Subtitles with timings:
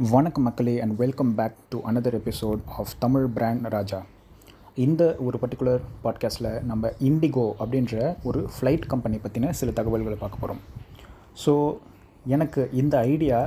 [0.00, 4.02] வணக்கம் மக்களே and welcome back to another episode of Tamil brand Raja
[4.74, 10.62] இந்த ஒரு பர்டிகுலர் பாட்காஸ்ட்டில் நம்ம இண்டிகோ அப்படின்ற ஒரு ஃப்ளைட் கம்பெனி பற்றின சில தகவல்களை பார்க்க போகிறோம்
[11.46, 11.76] ஸோ
[12.26, 13.40] எனக்கு இந்த ஐடியா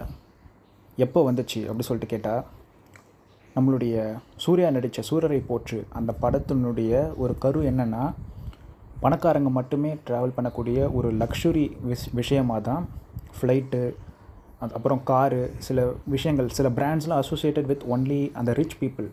[0.97, 2.45] எப்போ வந்துச்சு அப்படி சொல்லிட்டு கேட்டால்
[3.55, 8.13] நம்மளுடைய சூர்யா நடித்த சூரரை போற்று அந்த படத்தினுடைய ஒரு கரு என்னென்னா
[9.01, 12.89] பணக்காரங்க மட்டுமே ட்ராவல் பண்ணக்கூடிய ஒரு லக்ஸுரி விஷ் விஷயமாக தான்
[13.41, 13.95] ஃப்ளைட்டு
[14.63, 19.07] அது அப்புறம் காரு சில விஷயங்கள் சில பிராண்ட்ஸ்லாம் அசோசியேட்டட் வித் ஒன்லி அந்த ரிச் பீப்புள்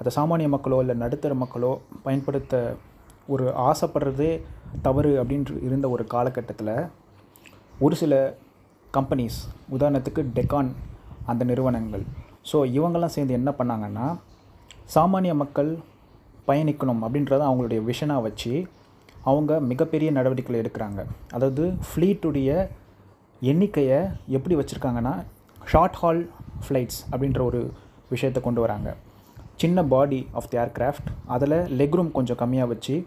[0.00, 1.72] அதை சாமானிய மக்களோ இல்லை நடுத்தர மக்களோ
[2.06, 2.54] பயன்படுத்த
[3.34, 4.32] ஒரு ஆசைப்படுறதே
[4.86, 6.74] தவறு அப்படின்ற இருந்த ஒரு காலகட்டத்தில்
[7.86, 8.14] ஒரு சில
[8.94, 9.38] கம்பெனிஸ்
[9.76, 10.70] உதாரணத்துக்கு டெக்கான்
[11.30, 12.04] அந்த நிறுவனங்கள்.
[12.50, 14.06] ஸோ இவங்கெல்லாம் சேர்ந்து என்ன பண்ணாங்கன்னா
[14.94, 15.70] சாமானிய மக்கள்
[16.48, 18.52] பயணிக்கணும் அப்படின்றத அவங்களுடைய விஷனாக வச்சு
[19.30, 21.00] அவங்க மிகப்பெரிய நடவடிக்கைகள் எடுக்கிறாங்க.
[21.36, 22.50] அதாவது ஃப்ளீட்டுடைய
[23.40, 25.14] எண்ணிக்கையை எப்படி வச்சுருக்காங்கன்னா
[25.70, 26.28] ஷார்ட் ஹால்
[26.68, 27.70] ஃப்ளைட்ஸ் அப்படின்ற ஒரு
[28.08, 28.96] விஷயத்தை கொண்டு வராங்க.
[29.56, 33.06] சின்ன பாடி ஆஃப் தி ஏர்க்ராஃப்ட் அதில் லெக் ரூம் கொஞ்சம் கம்மியாக வச்சு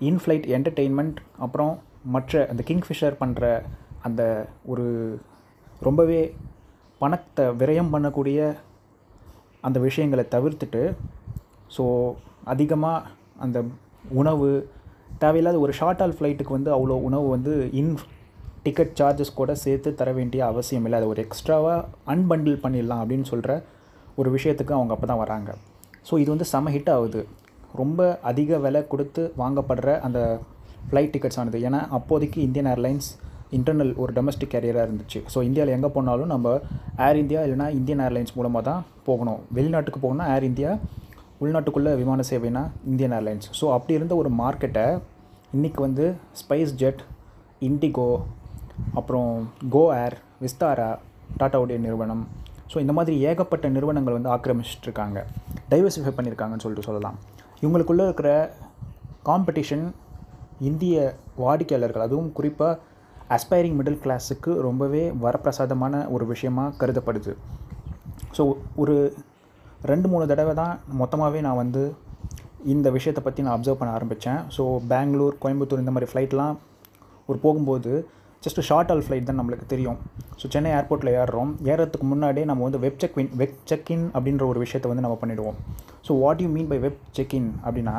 [0.00, 3.62] இன்ஃப்ளைட் என்டர்டெயின்மெண்ட் அப்புறம் மற்ற அந்த கிங்ஃபிஷர் பண்ணுற
[4.02, 4.86] அந்த ஒரு
[5.80, 6.34] ரொம்பவே
[6.98, 8.54] பணத்தை விரயம் பண்ணக்கூடிய
[9.60, 10.82] அந்த விஷயங்களை தவிர்த்துட்டு
[11.76, 12.14] ஸோ
[12.44, 13.64] அதிகமாக அந்த
[14.12, 14.68] உணவு
[15.18, 17.98] தேவையில்லாத ஒரு ஷார்ட் ஹால் ஃப்ளைட்டுக்கு வந்து அவ்வளோ உணவு வந்து இன்
[18.64, 20.98] டிக்கெட் சார்ஜஸ் கூட சேர்த்து தர வேண்டிய அவசியம் இல்லை.
[21.00, 23.52] அதை ஒரு எக்ஸ்ட்ராவாக அன்பண்டில் பண்ணிடலாம் அப்படின்னு சொல்கிற
[24.20, 25.50] ஒரு விஷயத்துக்கு அவங்க அப்போ தான் வராங்க.
[26.08, 27.20] ஸோ இது வந்து செம ஹிட் ஆகுது.
[27.80, 30.20] ரொம்ப அதிக விலை கொடுத்து வாங்கப்படுற அந்த
[30.88, 31.58] ஃப்ளைட் டிக்கெட்ஸ் ஆனது.
[31.68, 33.08] ஏன்னா அப்போதைக்கு இந்தியன் ஏர்லைன்ஸ்
[33.56, 35.18] இன்டர்னல் ஒரு டொமஸ்டிக் கேரியராக இருந்துச்சு.
[35.32, 36.52] ஸோ இந்தியாவில் எங்கே போனாலும் நம்ம
[37.06, 39.40] ஏர் இந்தியா இல்லைனா இந்தியன் ஏர்லைன்ஸ் மூலமாக தான் போகணும்.
[39.58, 40.70] வெளிநாட்டுக்கு போகணும்னா ஏர் இந்தியா
[41.44, 44.86] உள்நாட்டுக்குள்ளே விமான சேவைனா இந்தியன் ஏர்லைன்ஸ் ஸோ அப்படி இருந்த ஒரு மார்க்கெட்டை
[45.56, 46.04] இன்றைக்கி வந்து
[46.40, 47.02] ஸ்பைஸ் ஜெட்
[47.68, 48.08] இண்டிகோ
[48.98, 49.30] அப்புறம்
[49.74, 50.88] கோ ஏர் விஸ்தாரா
[51.40, 52.22] டாட்டாவுடைய நிறுவனம்.
[52.72, 55.18] ஸோ இந்த மாதிரி ஏகப்பட்ட நிறுவனங்கள் வந்து ஆக்கிரமிச்சிட்ருக்காங்க
[55.72, 57.16] டைவர்சிஃபை பண்ணியிருக்காங்கன்னு சொல்லிட்டு சொல்லலாம்.
[57.62, 58.30] இவங்களுக்குள்ளே இருக்கிற
[59.28, 59.84] காம்படிஷன்
[60.68, 60.96] இந்திய
[61.42, 62.80] வாடிக்கையாளர்கள் அதுவும் குறிப்பாக
[63.36, 67.32] அஸ்பைரிங் மிடில் கிளாஸுக்கு ரொம்பவே வரப்பிரசாதமான ஒரு விஷயமாக கருதப்படுது.
[68.36, 68.42] ஸோ
[68.82, 68.96] ஒரு
[69.90, 71.82] ரெண்டு மூணு தடவை தான் மொத்தமாகவே நான் வந்து
[72.74, 76.54] இந்த விஷயத்தை பற்றி நான் அப்சர்வ் பண்ண ஆரம்பித்தேன் ஸோ பெங்களூர் கோயம்புத்தூர் இந்த மாதிரி ஃப்ளைட்லாம்
[77.28, 77.92] ஒரு போகும்போது
[78.44, 79.98] ஜஸ்ட் ஷார்ட் ஆல் ஃப்ளைட் தான் நம்மளுக்கு தெரியும்.
[80.40, 81.50] ஸோ சென்னை ஏர்போர்ட்டில் ஏறுறோம்.
[81.72, 85.58] ஏறத்துக்கு முன்னாடியே நம்ம வந்து வெப் செக் வெப் செக்இன் அப்படின்ற ஒரு விஷயத்தை வந்து நம்ம பண்ணிவிடுவோம்
[86.06, 87.96] so what you mean by web check in அப்படின்னா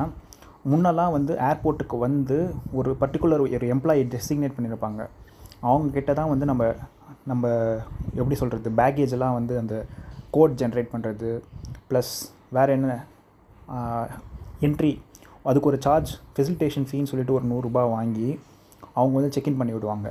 [0.71, 2.37] முன்னெல்லாம் வந்து ஏர்போர்ட்டுக்கு வந்து
[2.79, 5.01] ஒரு பர்டிகுலர் ஒரு எம்ப்ளாயி டெசிக்னேட் பண்ணியிருப்பாங்க
[5.69, 6.63] அவங்கக்கிட்ட தான் வந்து நம்ம
[7.31, 7.45] நம்ம
[8.19, 9.75] எப்படி சொல்கிறது பேக்கேஜ் எல்லாம் வந்து அந்த
[10.35, 11.29] கோட் ஜென்ரேட் பண்ணுறது
[11.89, 12.13] ப்ளஸ்
[12.57, 12.97] வேறு என்ன
[14.67, 14.91] என்ட்ரி
[15.49, 18.29] அதுக்கு ஒரு சார்ஜ் ஃபெசிலிட்டேஷன் ஃபீன்னு சொல்லிட்டு ஒரு நூறுரூபா வாங்கி
[18.97, 20.07] அவங்க வந்து செக்இன் பண்ணி விடுவாங்க.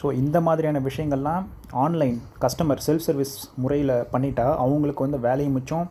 [0.00, 1.44] ஸோ இந்த மாதிரியான விஷயங்கள்லாம்
[1.84, 3.32] ஆன்லைன் கஸ்டமர் செல்ஃப் சர்வீஸ்
[3.62, 5.86] முறையில் பண்ணிட்டா அவங்களுக்கு வந்து வேலையும் மிச்சம்.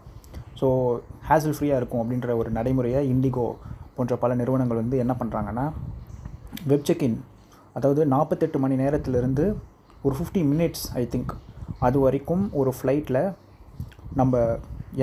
[0.59, 0.67] ஸோ
[1.29, 3.47] ஹேசல் ஃப்ரீயாக இருக்கும் அப்படின்ற ஒரு நடைமுறையை இண்டிகோ
[3.97, 5.65] போன்ற பல நிறுவனங்கள் வந்து என்ன பண்ணுறாங்கன்னா
[6.71, 7.17] வெப் செக்இன்
[7.75, 9.45] அதாவது நாற்பத்தெட்டு மணி நேரத்திலிருந்து
[10.03, 11.33] ஒரு ஃபிஃப்டி மினிட்ஸ் ஐ திங்க்
[11.79, 13.21] அது வரைக்கும் ஒரு ஃப்ளைட்டில்
[14.13, 14.35] நம்ம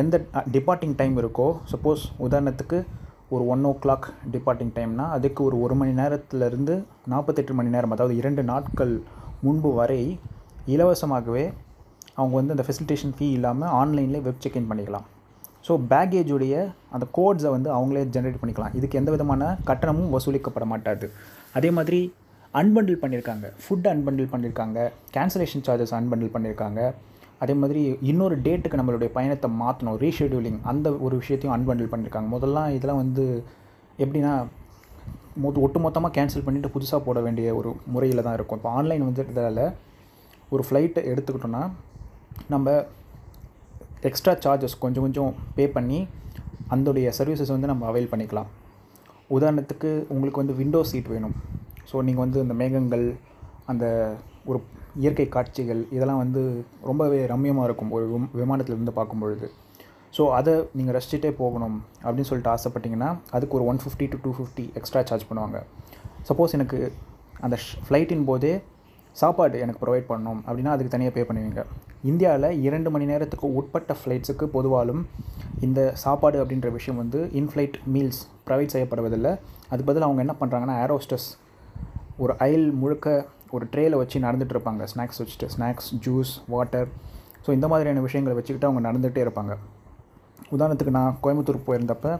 [0.03, 0.17] எந்த
[0.53, 2.79] டிபார்ட்டிங் டைம் இருக்கோ சப்போஸ் உதாரணத்துக்கு
[3.35, 6.75] ஒரு ஒன் ஓ கிளாக் டிபார்ட்டிங் டைம்னா அதுக்கு ஒரு ஒரு மணி நேரத்துலேருந்து
[7.13, 8.95] நாற்பத்தெட்டு மணி நேரம் அதாவது இரண்டு நாட்கள்
[9.47, 10.01] முன்பு வரை
[10.75, 11.45] இலவசமாகவே
[12.19, 15.07] அவங்க வந்து அந்த ஃபெசிலிட்டேஷன் ஃபீ இல்லாமல் ஆன்லைன்லேயே வெப் செக்இன் பண்ணிக்கலாம்.
[15.67, 16.55] ஸோ பேக்கேஜுடைய
[16.95, 18.75] அந்த கோட்ஸை வந்து அவங்களே ஜென்ரேட் பண்ணிக்கலாம்.
[18.79, 21.07] இதுக்கு எந்த விதமான கட்டணமும் வசூலிக்கப்பட மாட்டாது.
[21.59, 22.01] அதே மாதிரி
[22.61, 24.79] அன்பண்டில் பண்ணியிருக்காங்க ஃபுட் அன்பண்டில் பண்ணியிருக்காங்க
[25.17, 26.81] கேன்சலேஷன் சார்ஜஸ் அன்பண்டில் பண்ணியிருக்காங்க
[27.44, 33.02] அதே மாதிரி இன்னொரு டேட்டுக்கு நம்மளுடைய பயணத்தை மாற்றணும் ரீஷெடியூலிங் அந்த ஒரு விஷயத்தையும் அன்பண்டில் பண்ணியிருக்காங்க முதல்லாம் இதெல்லாம்
[33.05, 33.25] வந்து
[34.05, 34.35] எப்படின்னா
[35.44, 38.58] மொத்த ஒட்டு மொத்தமாக கேன்சல் பண்ணிவிட்டு புதுசாக போட வேண்டிய ஒரு முறையில் தான் இருக்கும்.
[38.61, 39.25] இப்போ ஆன்லைன் வந்து
[40.55, 41.62] ஒரு ஃப்ளைட்டை எடுத்துக்கிட்டோன்னா
[42.52, 42.75] நம்ம
[44.08, 45.99] எக்ஸ்ட்ரா சார்ஜஸ் கொஞ்சம் கொஞ்சம் பே பண்ணி
[46.75, 48.49] அந்தோடைய சர்வீசஸ் வந்து நம்ம அவைல் பண்ணிக்கலாம்.
[49.37, 51.35] உதாரணத்துக்கு உங்களுக்கு வந்து விண்டோ சீட் வேணும்.
[51.91, 53.06] ஸோ நீங்கள் வந்து இந்த மேகங்கள்
[53.73, 53.85] அந்த
[54.50, 54.58] ஒரு
[55.02, 56.43] இயற்கை காட்சிகள் இதெல்லாம் வந்து
[56.91, 58.05] ரொம்பவே ரம்யமாக இருக்கும் ஒரு
[58.41, 59.46] விமானத்தில் இருந்து பார்க்கும் பொழுது
[60.17, 64.64] ஸோ அதை நீங்கள் ரசிச்சுட்டே போகணும் அப்படின்னு சொல்லிட்டு ஆசைப்பட்டிங்கன்னா அதுக்கு ஒரு one fifty to two fifty
[64.79, 65.58] extra charge பண்ணுவாங்க.
[66.29, 66.79] சப்போஸ் எனக்கு
[67.46, 67.56] அந்த
[67.87, 68.52] ஃப்ளைட்டின் போதே
[69.17, 71.62] சாப்பாடு எனக்கு ப்ரொவைட் பண்ணணும் அப்படின்னா அதுக்கு தனியாக பே பண்ணுவீங்க.
[72.11, 75.02] இந்தியாவில் இரண்டு மணி நேரத்துக்கு உட்பட்ட ஃப்ளைட்ஸுக்கு பொதுவாலும்
[75.67, 79.32] இந்த சாப்பாடு அப்படின்ற விஷயம் வந்து இன்ஃப்ளைட் மீல்ஸ் ப்ரொவைட் செய்யப்படுவதில்லை.
[79.70, 81.29] அதுக்கு பதில் அவங்க என்ன பண்ணுறாங்கன்னா ஏரோஸ்டஸ்
[82.25, 83.08] ஒரு அயல் முழுக்க
[83.55, 84.82] ஒரு ட்ரேயில் வச்சு நடந்துகிட்டு இருப்பாங்க.
[84.93, 86.88] ஸ்நாக்ஸ் வச்சுட்டு ஸ்நாக்ஸ் ஜூஸ் வாட்டர்
[87.44, 89.55] ஸோ இந்த மாதிரியான விஷயங்களை வச்சுக்கிட்டு அவங்க நடந்துகிட்டே இருப்பாங்க.
[90.56, 92.12] உதாரணத்துக்கு நான் கோயம்புத்தூர் போயிருந்தப்போ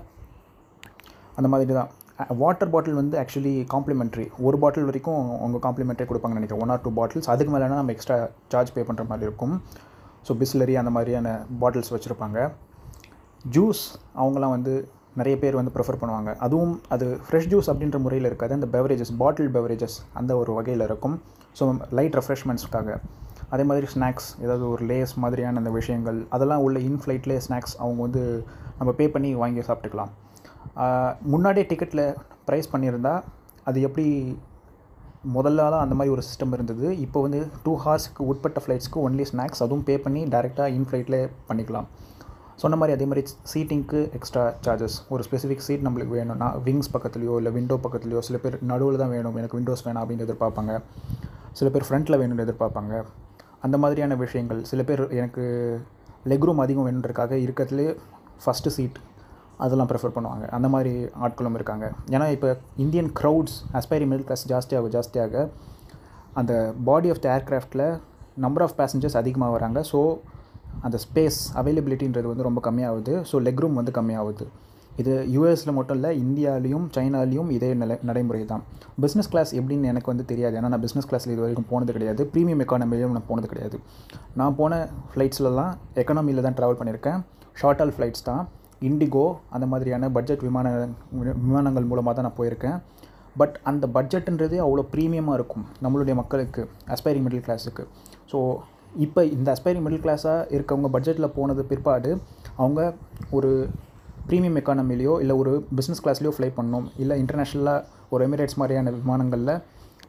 [1.38, 1.90] அந்த மாதிரி தான்.
[2.40, 6.62] வாட்டர் பாட்டில் வந்து ஆக்சுவலி காம்ப்ளிமெண்ட்ரி ஒரு பாட்டில் வரைக்கும் அவங்க காம்ப்ளிமெண்ட்ரி கொடுப்பாங்கன்னு நினைக்கிறேன்.
[6.64, 8.16] ஒன் ஆர் டூ பாட்டில்ஸ் அதுக்கு மேலேனா நம்ம எக்ஸ்ட்ரா
[8.52, 9.54] சார்ஜ் பே பண்ணுற மாதிரி இருக்கும்.
[10.26, 11.32] ஸோ பிஸ்லரி அந்த மாதிரியான
[11.62, 12.38] பாட்டில்ஸ் வச்சுருப்பாங்க.
[13.56, 13.82] ஜூஸ்
[14.20, 14.74] அவங்களாம் வந்து
[15.20, 16.31] நிறைய பேர் வந்து ப்ரிஃபர் பண்ணுவாங்க.
[16.46, 18.52] அதுவும் அது ஃப்ரெஷ் ஜூஸ் அப்படின்ற முறையில் இருக்காது.
[18.58, 21.16] அந்த பெவரேஜஸ் பாட்டில் பெவரேஜஸ் அந்த ஒரு வகையில் இருக்கும்.
[21.58, 21.66] ஸோ
[21.99, 22.96] லைட் ரெஃப்ரெஷ்மெண்ட்ஸ்க்காக
[23.55, 28.22] அதே மாதிரி ஸ்நாக்ஸ் ஏதாவது ஒரு லேஸ் மாதிரியான அந்த விஷயங்கள் அதெல்லாம் உள்ள இன்ஃப்ளைட்லேயே ஸ்நாக்ஸ் அவங்க வந்து
[28.78, 30.12] நம்ம பே பண்ணி வாங்கி சாப்பிட்டுக்கலாம்.
[31.32, 32.05] முன்னாடியே டிக்கெட்டில்
[32.49, 33.20] ப்ரைஸ் பண்ணியிருந்தால்
[33.70, 34.06] அது எப்படி
[35.34, 36.87] முதல்லலாம் அந்த மாதிரி ஒரு சிஸ்டம் இருந்தது.
[37.05, 41.87] இப்போ வந்து டூ ஹார்ஸ்க்கு உட்பட்ட ஃப்ளைட்ஸ்க்கு ஒன்லி ஸ்நாக்ஸ் அதுவும் பே பண்ணி டேரெக்டாக இன் ஃப்ளைட்லேயே பண்ணிக்கலாம்.
[42.62, 43.22] சொன்ன மாதிரி அதே மாதிரி
[43.52, 48.56] சீட்டிங்க்கு எக்ஸ்ட்ரா சார்ஜஸ் ஒரு ஸ்பெசிஃபிக் சீட் நம்மளுக்கு வேணும்னா விங்ஸ் பக்கத்துலையோ இல்லை விண்டோ பக்கத்துலையோ சில பேர்
[48.70, 49.36] நடுவில் தான் வேணும்.
[49.40, 50.74] எனக்கு விண்டோஸ் வேணாம் அப்படின்னு எதிர்பார்ப்பாங்க.
[51.60, 52.94] சில பேர் ஃப்ரண்ட்டில் வேணும்னு எதிர்பார்ப்பாங்க.
[53.66, 54.60] அந்த மாதிரியான விஷயங்கள்.
[54.70, 55.44] சில பேர் எனக்கு
[56.32, 57.88] லெக் ரூம் அதிகம் வேணுன்றதுக்காக இருக்கிறதுலே
[58.44, 58.98] ஃபஸ்ட்டு சீட்
[59.64, 60.44] அதெல்லாம் ப்ரிஃபர் பண்ணுவாங்க.
[60.56, 60.92] அந்த மாதிரி
[61.26, 61.86] ஆட்களும் இருக்காங்க.
[62.14, 62.48] ஏன்னா இப்போ
[62.84, 65.44] Indian crowds aspiring middle class ஜாஸ்தியாக ஜாஸ்தியாக
[66.40, 66.52] அந்த
[66.88, 67.84] பாடி ஆஃப் த ஏர்க்ராஃப்டில்
[68.44, 69.80] நம்பர் ஆஃப் பேசஞ்சர்ஸ் அதிகமாக வராங்க.
[69.92, 70.00] ஸோ
[70.86, 73.14] அந்த ஸ்பேஸ் அவைலபிலிட்டின்றது வந்து ரொம்ப கம்மியாகுது.
[73.30, 74.46] ஸோ லெக் ரூம் வந்து கம்மியாகுது.
[75.02, 78.62] இது யூஎஸில் மட்டும் இல்லை இந்தியாலேயும் சைனாலேயும் இதே நிலை நடைமுறை தான்
[79.04, 80.54] பிஸ்னஸ் கிளாஸ் எப்படின்னு எனக்கு வந்து தெரியாது.
[80.58, 82.22] ஏன்னா நான் பிஸ்னஸ் கிளாஸில் இது வரைக்கும் போனது கிடையாது.
[82.32, 83.78] ப்ரீமியம் எக்கானமிலையும் நான் போனது கிடையாது.
[84.40, 84.78] நான் போன
[85.12, 85.72] ஃப்ளைட்ஸ்லலாம்
[86.02, 87.18] எக்கனாமியில் தான் ட்ராவல் பண்ணியிருக்கேன்.
[87.62, 88.42] ஷார்ட் ஆல் ஃப்ளைட்ஸ் தான்.
[88.88, 89.26] இண்டிகோ
[89.56, 90.72] அந்த மாதிரியான பட்ஜெட் விமான
[91.46, 92.78] விமானங்கள் மூலமாக தான் நான் போயிருக்கேன்.
[93.40, 96.62] பட் அந்த பட்ஜெட்டுன்றது அவ்வளோ ப்ரீமியமாக இருக்கும் நம்மளுடைய மக்களுக்கு
[96.96, 97.84] அஸ்பைரிங் மிடில் கிளாஸுக்கு
[98.32, 98.38] ஸோ
[99.05, 102.11] இப்போ இந்த அஸ்பைரிங் மிடில் கிளாஸாக இருக்கவங்க பட்ஜெட்டில் போனது பிற்பாடு
[102.56, 102.81] அவங்க
[103.31, 103.69] ஒரு
[104.29, 106.87] ப்ரீமியம் எக்கானமிலேயோ இல்லை ஒரு பிஸ்னஸ் கிளாஸ்லேயோ ஃப்ளை பண்ணணும்.
[106.96, 109.55] இல்லை இன்டர்நேஷ்னலாக ஒரு எமிரேட்ஸ் மாதிரியான விமானங்களில்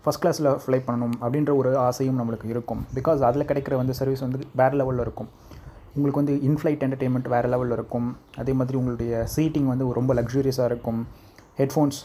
[0.03, 2.81] ஃபஸ்ட் கிளாஸில் ஃப்ளை பண்ணணும் அப்படின்ற ஒரு ஆசையும் நம்மளுக்கு இருக்கும்.
[2.95, 5.29] பிகாஸ் அதில் கிடைக்கிற வந்து சர்வீஸ் வந்து வேறு லெவலில் இருக்கும்.
[5.95, 8.07] உங்களுக்கு வந்து இன்ஃப்ளைட் என்டர்டெயின்மெண்ட் வேறு லெவலில் இருக்கும்.
[8.37, 11.07] அதே மாதிரி உங்களுடைய சீட்டிங் வந்து ரொம்ப லக்ஸூரியஸாக இருக்கும்.
[11.59, 11.99] ஹெட்ஃபோன்ஸ்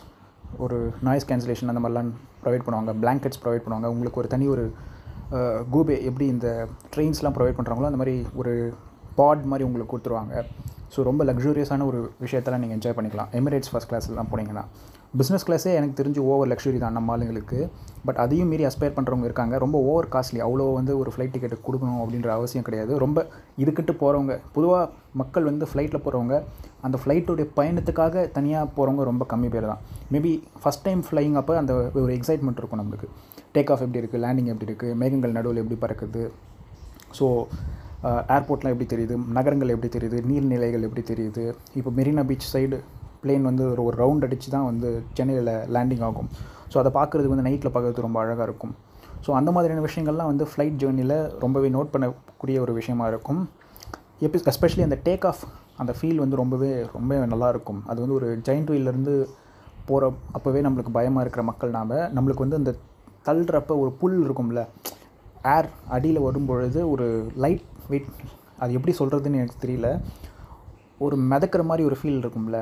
[0.64, 0.78] ஒரு
[1.08, 2.10] நாய்ஸ் கேன்சலேஷன் அந்த மாதிரிலாம்
[2.44, 2.92] ப்ரொவைட் பண்ணுவாங்க.
[3.02, 3.86] பிளாங்கெட்ஸ் ப்ரொவைட் பண்ணுவாங்க.
[3.86, 4.72] உங்களுக்கு ஒரு தனி ஒரு
[5.74, 6.48] கூபே எப்படி இந்த
[6.94, 8.54] ட்ரெயின்ஸ்லாம் ப்ரொவைட் பண்ணுறாங்களோ அந்த மாதிரி ஒரு
[9.18, 10.44] பாட் மாதிரி உங்களுக்கு கொடுத்துருவாங்க.
[10.94, 13.28] ஸோ ரொம்ப லக்ஸூரியஸான ஒரு விஷயத்தெல்லாம் நீங்கள் என்ஜாய் பண்ணிக்கலாம்.
[13.40, 14.64] எமிரேட்ஸ் ஃபஸ்ட் கிளாஸ்லாம் போனீங்கன்னா.
[15.18, 17.58] பிஸ்னஸ் கிளாஸே எனக்கு தெரிஞ்சு ஓவர் லக்ஸுரி தான் நம்ம ஆளுங்களுக்கு.
[18.06, 19.54] பட் அதையும் மீறி அஸ்பயர் பண்ணுறவங்க இருக்காங்க.
[19.64, 22.92] ரொம்ப ஓவர் காஸ்ட்லி அவ்வளோ வந்து ஒரு ஃப்ளைட் டிக்கெட் கொடுக்கணும் அப்படின்ற அவசியம் கிடையாது.
[23.04, 23.18] ரொம்ப
[23.62, 24.84] இதுக்கிட்டு போகிறவங்க பொதுவாக
[25.22, 26.36] மக்கள் வந்து ஃப்ளைட்டில் போகிறவங்க
[26.88, 29.82] அந்த ஃப்ளைட்டுடைய பயணத்துக்காக தனியாக போகிறவங்க ரொம்ப கம்மி பேர் தான்.
[30.14, 30.32] மேபி
[30.62, 31.74] ஃபஸ்ட் டைம் ஃப்ளைங் அப்போ அந்த
[32.04, 33.08] ஒரு எக்ஸைட்மெண்ட் இருக்கும் நம்மளுக்கு.
[33.54, 36.22] டேக் ஆஃப் எப்படி இருக்குது லேண்டிங் எப்படி இருக்குது மேகங்கள் நடுவில் எப்படி பறக்குது?
[37.18, 37.26] ஸோ
[38.34, 39.14] ஏர்போர்ட்லாம் uh, எப்படி தெரியுது?
[39.36, 40.18] நகரங்கள் எப்படி தெரியுது?
[40.28, 41.44] நீர்நிலைகள் எப்படி தெரியுது?
[41.78, 42.76] இப்போ மெரினா பீச் சைடு
[43.22, 46.28] பிளேன் வந்து ஒரு ஒரு ரவுண்ட் அடித்து தான் வந்து சென்னையில் லேண்டிங் ஆகும்.
[46.72, 48.72] ஸோ அதை பார்க்குறதுக்கு வந்து நைட்டில் பார்க்குறது ரொம்ப அழகாக இருக்கும்.
[49.24, 53.42] ஸோ அந்த மாதிரியான விஷயங்கள்லாம் வந்து ஃப்ளைட் ஜேர்னியில் ரொம்பவே நோட் பண்ணக்கூடிய ஒரு விஷயமா இருக்கும்.
[54.26, 55.42] எப்பி எஸ்பெஷலி அந்த டேக் ஆஃப்
[55.82, 59.14] அந்த ஃபீல் வந்து ரொம்பவே ரொம்ப நல்லாயிருக்கும் அது வந்து ஒரு ஜெயின்ட் வீல்லேருந்து
[59.88, 62.72] போகிற அப்போவே நம்மளுக்கு பயமாக இருக்கிற மக்கள் நாம் நம்மளுக்கு வந்து அந்த
[63.26, 64.62] தள்ளுறப்ப ஒரு புல் இருக்கும்ல
[65.54, 67.06] ஏர் அடியில் வரும்பொழுது ஒரு
[67.44, 68.10] லைட் வெயிட்
[68.62, 69.88] அது எப்படி சொல்கிறதுன்னு எனக்கு தெரியல.
[71.04, 72.58] ஒரு மிதக்கிற மாதிரி ஒரு ஃபீல் இருக்கும்ல.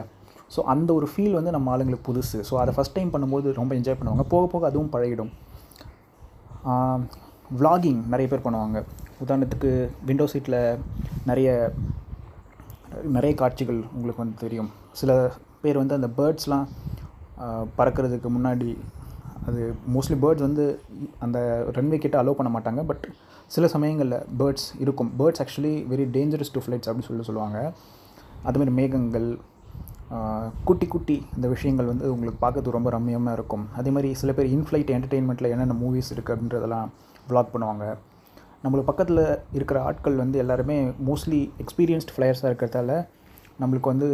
[0.54, 2.38] ஸோ அந்த ஒரு ஃபீல் வந்து நம்ம ஆளுங்களுக்கு புதுசு.
[2.48, 4.24] ஸோ அதை ஃபஸ்ட் டைம் பண்ணும்போது ரொம்ப என்ஜாய் பண்ணுவாங்க.
[4.34, 5.32] போக போக அதுவும் பழகிடும்.
[7.58, 8.78] விலாகிங் நிறைய பேர் பண்ணுவாங்க.
[9.24, 9.70] உதாரணத்துக்கு
[10.08, 10.60] விண்டோ சீட்டில்
[11.30, 11.48] நிறைய
[13.16, 14.70] நிறைய காட்சிகள் உங்களுக்கு வந்து தெரியும்.
[15.00, 15.12] சில
[15.62, 16.66] பேர் வந்து அந்த பேர்ட்ஸ்லாம்
[17.78, 18.70] பறக்கிறதுக்கு முன்னாடி
[19.48, 19.60] அது
[19.94, 20.64] மோஸ்ட்லி பேர்ட்ஸ் வந்து
[21.24, 21.38] அந்த
[21.76, 23.04] ரன்வே கிட்ட அலோவ் பண்ண மாட்டாங்க பட்
[23.54, 25.10] சில சமயங்களில் பேர்ட்ஸ் இருக்கும்.
[25.20, 27.60] Birds actually very dangerous to flights அப்படின்னு சொல்லி சொல்லுவாங்க.
[28.48, 29.28] அதுமாதிரி மேகங்கள்
[30.68, 33.64] குட்டி குட்டி இந்த விஷயங்கள் வந்து உங்களுக்கு பார்க்கறது ரொம்ப ரம்மியமாக இருக்கும்.
[33.78, 36.88] அதே மாதிரி சில பேர் இன்ஃப்ளைட் என்டர்டெயின்மெண்ட்டில் என்னென்ன மூவிஸ் இருக்குது அப்படின்றதெல்லாம்
[37.30, 37.86] வ்ளாக் பண்ணுவாங்க.
[38.62, 39.24] நம்மளுக்கு பக்கத்தில்
[39.56, 40.78] இருக்கிற ஆட்கள் வந்து எல்லாருமே
[41.08, 42.92] மோஸ்ட்லி எக்ஸ்பீரியன்ஸ்ட் ஃப்ளையர்ஸாக இருக்கிறதால
[43.62, 44.08] நம்மளுக்கு வந்து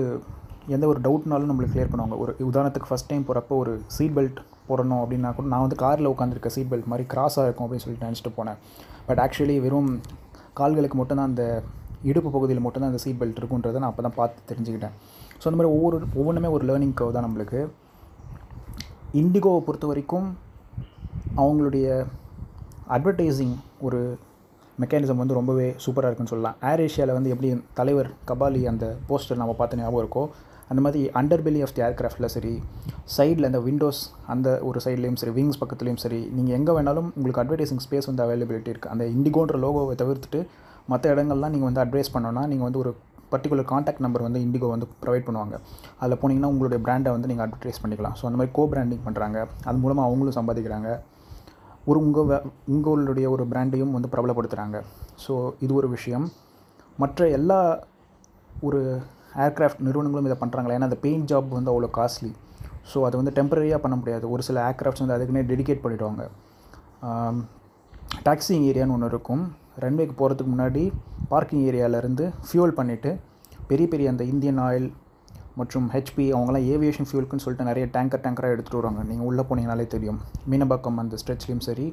[0.74, 2.16] எந்த ஒரு டவுட்னாலும் நம்மளுக்கு கிளியர் பண்ணுவாங்க.
[2.24, 6.50] ஒரு உதாரணத்துக்கு ஃபஸ்ட் டைம் போகிறப்போ ஒரு சீட் பெல்ட் போடணும் அப்படின்னா கூட நான் வந்து காரில் உட்காந்துருக்க
[6.56, 8.59] சீட் பெல்ட் மாதிரி கிராஸாக இருக்கும் அப்படின்னு சொல்லிட்டு நினச்சிட்டு போனேன்.
[9.09, 9.90] பட் ஆக்சுவலி வெறும்
[10.61, 11.44] கால்களுக்கு மட்டும்தான் அந்த
[12.11, 14.94] இடுப்பு பகுதியில் மட்டும்தான் அந்த சீட் பெல்ட் இருக்குன்றதை நான் அப்போ தான் பார்த்து தெரிஞ்சுக்கிட்டேன்.
[15.40, 17.61] ஸோ அந்த மாதிரி ஒவ்வொரு ஒவ்வொன்றுமே ஒரு லேர்னிங் கவ் தான் நம்மளுக்கு.
[19.21, 20.28] இண்டிகோவை பொறுத்த வரைக்கும்
[21.42, 21.87] அவங்களுடைய
[22.97, 23.56] அட்வர்டைஸிங்
[23.87, 24.00] ஒரு
[24.83, 26.56] மெக்கானிசம் வந்து ரொம்பவே சூப்பராக இருக்குன்னு சொல்லலாம்.
[26.71, 30.25] ஏர் ஏஷியாவில் வந்து எப்படி தலைவர் கபாலி அந்த போஸ்டர் நம்ம பார்த்து ஞாபகம் இருக்கோ
[30.74, 32.52] அந்த மாதிரி அண்டர் பெலி ஆஃப் தி ஏர்க்ராஃப்டில் சரி
[33.16, 34.02] சைடில் அந்த விண்டோஸ்
[34.34, 38.70] அந்த ஒரு சைட்லேயும் சரி விங்ஸ் பக்கத்துலேயும் சரி நீங்கள் எங்கே வேணாலும் உங்களுக்கு அட்வர்டைசிங் ஸ்பேஸ் வந்து அவைலபிலிட்டி
[38.74, 40.40] இருக்குது அந்த இண்டிகோன்ற லோகோவை தவிர்த்துட்டு
[40.92, 42.92] மற்ற இடங்கள்லாம் நீங்கள் வந்து அட்வைஸ் பண்ணோன்னா நீங்கள் வந்து ஒரு
[43.32, 45.54] பர்டிகுலர் காண்டாக்ட் நம்பர் வந்து இண்டிகோ வந்து ப்ரொவைட் பண்ணுவாங்க.
[46.00, 48.14] அதில் போனீங்கன்னா உங்களுடைய பிராண்டை வந்து நீங்கள் அட்வர்டைஸ் பண்ணிக்கலாம்.
[48.18, 49.38] ஸோ அந்த மாதிரி கோ பிராண்டிங் பண்ணுறாங்க
[49.68, 50.90] அது மூலமாக அவங்களும் சம்பாதிக்கிறாங்க.
[51.90, 54.78] ஒரு உங்கள் உங்களுடைய ஒரு பிராண்டையும் வந்து பிரபலப்படுத்துகிறாங்க
[55.24, 56.26] ஸோ இது ஒரு விஷயம்.
[57.02, 57.58] மற்ற எல்லா
[58.68, 58.80] ஒரு
[59.44, 62.32] ஏர்க்ராஃப்ட் நிறுவனங்களும் இதை பண்ணுறாங்களா ஏன்னா அந்த பெயிண்ட் ஜாப் வந்து அவ்வளோ காஸ்ட்லி.
[62.90, 64.24] ஸோ அதை வந்து டெம்பரரியாக பண்ண முடியாது.
[64.34, 66.22] ஒரு சில ஏர்க்ராஃப்ட்ஸ் வந்து அதுக்குன்னே டெடிகேட் பண்ணிவிடுவாங்க
[68.26, 69.44] டாக்ஸிங் ஏரியான்னு ஒன்று இருக்கும்.
[69.84, 70.82] ரன்வேக்கு போகிறதுக்கு முன்னாடி
[71.32, 73.10] பார்க்கிங் ஏரியாவிலேருந்து ஃபியூல் பண்ணிவிட்டு
[73.70, 74.88] பெரிய பெரிய அந்த இந்தியன் ஆயில்
[75.60, 79.02] மற்றும் ஹெச்பி அவங்களாம் ஏவியேஷன் ஃபியூலுக்குன்னு சொல்லிட்டு நிறைய டேங்கர் டேங்கராக எடுத்துகிட்டு வருவாங்க.
[79.10, 80.18] நீங்கள் உள்ளே போனீங்கனாலே தெரியும்.
[80.52, 81.86] மீனம்பாக்கம் அந்த ஸ்ட்ரெச்லேயும் சரி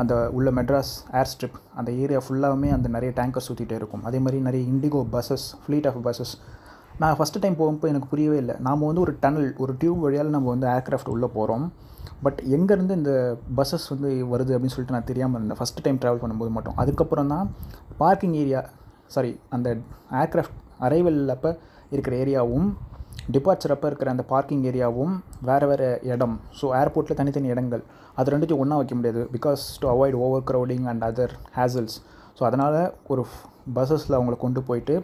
[0.00, 4.04] அந்த உள்ள மெட்ராஸ் ஏர் ஸ்ட்ரிப் அந்த ஏரியா ஃபுல்லாகவுமே அந்த நிறைய டேங்கர் சுற்றிட்டே இருக்கும்.
[4.08, 6.34] அதே மாதிரி நிறைய IndiGo buses fleet of buses
[7.00, 8.54] நான் ஃபஸ்ட்டு டைம் போகும்போது எனக்கு புரியவே இல்லை.
[8.66, 11.64] நாம் வந்து ஒரு டனல் ஒரு டியூப் வழியால் நம்ம வந்து ஏர்க்ராஃப்ட் உள்ளே போகிறோம்
[12.26, 13.12] பட் எங்கேருந்து இந்த
[13.58, 15.58] பஸ்ஸஸ் வந்து வருது அப்படின்னு சொல்லிட்டு நான் தெரியாமல் இருந்தேன்.
[15.60, 16.76] ஃபஸ்ட்டு டைம் ட்ராவல் பண்ணும்போது மட்டும்.
[16.82, 17.48] அதுக்கப்புறம் தான்
[18.02, 18.60] பார்க்கிங் ஏரியா
[19.14, 19.68] சாரி அந்த
[20.22, 21.50] ஏர்க்ராஃப்ட் அரைவல் அப்போ
[21.94, 22.68] இருக்கிற ஏரியாவும்
[23.34, 25.14] டிபார்ச்சர் அப்போ இருக்கிற அந்த பார்க்கிங் ஏரியாவும்
[25.48, 26.36] வேறு வேறு இடம்.
[26.58, 27.82] ஸோ ஏர்போர்ட்டில் தனித்தனி இடங்கள்.
[28.18, 29.20] அது ரெண்டுத்தையும் ஒன்றா வைக்க முடியாது.
[29.34, 30.16] Because to avoid
[30.50, 31.96] overcrowding and other hassles
[32.38, 32.78] so அதனால்
[33.12, 33.22] ஒரு
[33.76, 34.94] பஸ்ஸஸில் அவங்கள கொண்டு போயிட்டு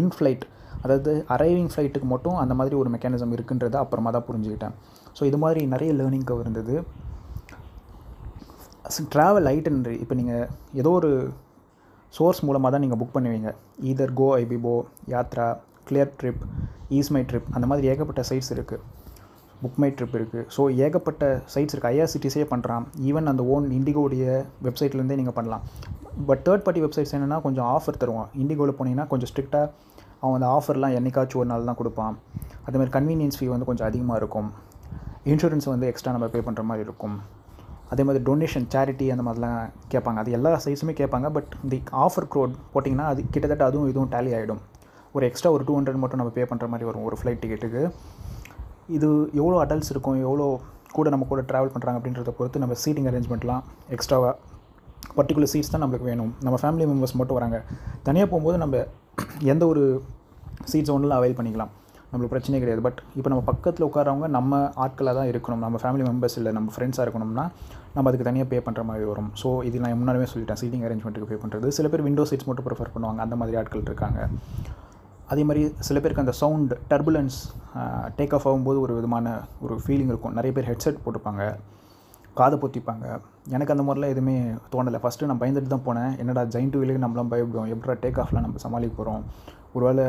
[0.00, 0.44] இன்ஃப்ளைட்
[0.84, 4.76] அதாவது அரைவிங் ஃப்ளைட்டுக்கு மட்டும் அந்த மாதிரி ஒரு மெக்கானிசம் இருக்குன்றதை அப்புறமா தான் புரிஞ்சுக்கிட்டேன்.
[5.18, 6.76] ஸோ இது மாதிரி நிறைய லேர்னிங் கவர் இருந்தது.
[9.14, 10.48] ட்ராவல் ஐட்டன்ரி இப்போ நீங்கள்
[10.80, 11.10] ஏதோ ஒரு
[12.14, 13.50] சோர்ஸ் மூலமாக தான் நீங்கள் புக் பண்ணுவீங்க.
[13.90, 14.74] Either Goibibo
[15.12, 15.46] Yatra
[16.20, 16.42] Cleartrip
[17.30, 18.82] EaseMyTrip அந்த மாதிரி ஏகப்பட்ட சைட்ஸ் இருக்குது
[19.62, 24.24] புக் மை ட்ரிப் இருக்குது ஸோ ஏகப்பட்ட சைட்ஸ் இருக்குது ஐஆர்சிடிஸே பண்ணுறான் ஈவன் அந்த ஓன் இண்டிகோடைய
[24.66, 25.64] வெப்சைட்லேருந்தே நீங்கள் பண்ணலாம்.
[26.28, 29.68] பட் தேர்ட் பார்ட்டி வெப்சைட்ஸ் என்னென்னா கொஞ்சம் ஆஃபர் தருவோம் இண்டிகோவில் போனீங்கன்னா கொஞ்சம் ஸ்ட்ரிக்டாக
[30.22, 32.16] அவன் அந்த ஆஃபர்லாம் என்றைக்காச்சும் ஒரு நாள் தான் கொடுப்பான்.
[32.66, 34.48] அதேமாதிரி கன்வீனியன்ஸ் ஃபீ வந்து கொஞ்சம் அதிகமாக இருக்கும்.
[35.32, 37.16] இன்சூரன்ஸ் வந்து எக்ஸ்ட்ரா நம்ம பே பண்ணுற மாதிரி இருக்கும்.
[37.92, 39.58] அதே மாதிரி டொனேஷன் சேரிட்டி அந்த மாதிரிலாம்
[39.92, 40.18] கேட்பாங்க.
[40.22, 41.28] அது எல்லா சைஸுமே கேட்பாங்க.
[41.36, 44.62] பட் இந்த ஆஃபர் க்ரோட் போட்டிங்கன்னா அது கிட்டத்தட்ட அதுவும் இதுவும் டேலி ஆகிடும்
[45.16, 47.82] ஒரு எக்ஸ்ட்ரா ஒரு டூ ஹண்ட்ரட் மட்டும் நம்ம பே பண்ணுற மாதிரி வரும் ஒரு ஃப்ளைட் டிக்கெட்டுக்கு
[48.96, 49.08] இது
[49.40, 50.46] எவ்வளோ அடல்ட்ஸ் இருக்கும் எவ்வளோ
[50.96, 53.62] கூட நம்ம கூட ட்ராவல் பண்ணுறாங்க அப்படின்றத பொறுத்து நம்ம சீட்டிங் அரேஞ்ச்மெண்ட்லாம்
[53.96, 54.32] எக்ஸ்ட்ராவாக
[55.18, 56.32] பர்டிகுலர் சீட்ஸ் தான் நம்மளுக்கு வேணும்.
[56.46, 57.58] நம்ம ஃபேமிலி மெம்பர்ஸ் மட்டும் வராங்க.
[58.08, 58.76] தனியாக போகும்போது நம்ம
[59.52, 59.82] எந்த ஒரு
[60.70, 61.72] சீட்ஸ் ஒன்றில் அவைல் பண்ணிக்கலாம்.
[62.10, 62.82] நம்மளுக்கு பிரச்சனை கிடையாது.
[62.86, 65.62] பட் இப்போ நம்ம பக்கத்தில் உட்காரவங்க நம்ம ஆட்களாக தான் இருக்கணும்.
[65.64, 67.44] நம்ம ஃபேமிலி மெம்பர்ஸ் இல்லை நம்ம ஃப்ரெண்ட்ஸாக இருக்கணும்னா
[67.94, 69.30] நம்ம அதுக்கு தனியாக பே பண்ணுற மாதிரி வரும்.
[69.40, 70.60] ஸோ இது நான் முன்னாடியே சொல்லிட்டேன்.
[70.62, 73.20] சீட்டிங் அரேஞ்ச்மெண்ட்டுக்கு பே பண்ணுறது சில பேர் விண்டோ சீட்ஸ் மட்டும் ப்ரிஃபர் பண்ணுவாங்க.
[73.26, 74.20] அந்த மாதிரி ஆட்கள் இருக்காங்க.
[75.32, 77.36] அதே மாதிரி சில பேருக்கு அந்த சவுண்ட் டர்புலன்ஸ்
[78.18, 79.34] டேக் ஆஃப் ஆகும்போது ஒரு விதமான
[79.66, 80.34] ஒரு ஃபீலிங் இருக்கும்.
[80.38, 81.44] நிறைய பேர் ஹெட்செட் போட்டுப்பாங்க.
[82.38, 83.06] காதை பொத்திப்பாங்க.
[83.54, 84.36] எனக்கு அந்த மாதிரிலாம் எதுவுமே
[84.72, 84.98] தோணலை.
[85.02, 86.12] ஃபஸ்ட்டு நான் பயந்துட்டு தான் போனேன்.
[86.22, 89.24] என்னடா ஜெயின்ட் வீலுக்கு நம்மளாம் பயப்படுவோம் எப்படா டேக் ஆஃப்லாம் நம்ம சமாளிக்க போகிறோம்
[89.76, 90.06] ஒருவேளை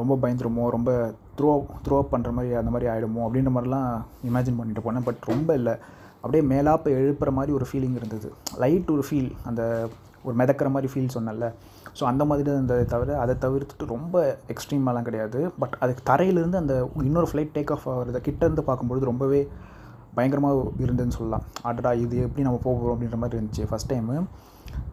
[0.00, 0.64] ரொம்ப பயந்துருமோ?
[0.76, 0.90] ரொம்ப
[1.38, 1.52] த்ரோ
[1.86, 3.88] த்ரோ அப் பண்ணுற மாதிரி அந்த மாதிரி ஆகிடுமோ அப்படின்ற மாதிரிலாம்
[4.28, 5.06] இமேஜின் பண்ணிட்டு போனேன்.
[5.08, 5.74] பட் ரொம்ப இல்லை.
[6.22, 8.28] அப்படியே மேலாப்ப எழுப்புற மாதிரி ஒரு ஃபீலிங் இருந்தது.
[8.62, 9.62] லைட் ஒரு ஃபீல் அந்த
[10.26, 11.46] ஒரு மிதக்கிற மாதிரி ஃபீல் சொன்னல
[11.98, 14.16] ஸோ அந்த மாதிரி தான் இருந்ததை தவிர அதை தவிர்த்துட்டு ரொம்ப
[14.52, 15.40] எக்ஸ்ட்ரீமாலாம் கிடையாது.
[15.60, 16.74] பட் அதுக்கு தரையிலேருந்து அந்த
[17.08, 19.40] இன்னொரு ஃப்ளைட் டேக் ஆஃப் ஆகிறத கிட்டேருந்து பார்க்கும்பொழுது ரொம்பவே
[20.16, 21.44] பயங்கரமாக இருந்ததுன்னு சொல்லலாம்.
[21.68, 24.16] அடடா இது எப்படி நம்ம போக போகிறோம் அப்படின்ற மாதிரி இருந்துச்சு ஃபஸ்ட் டைமு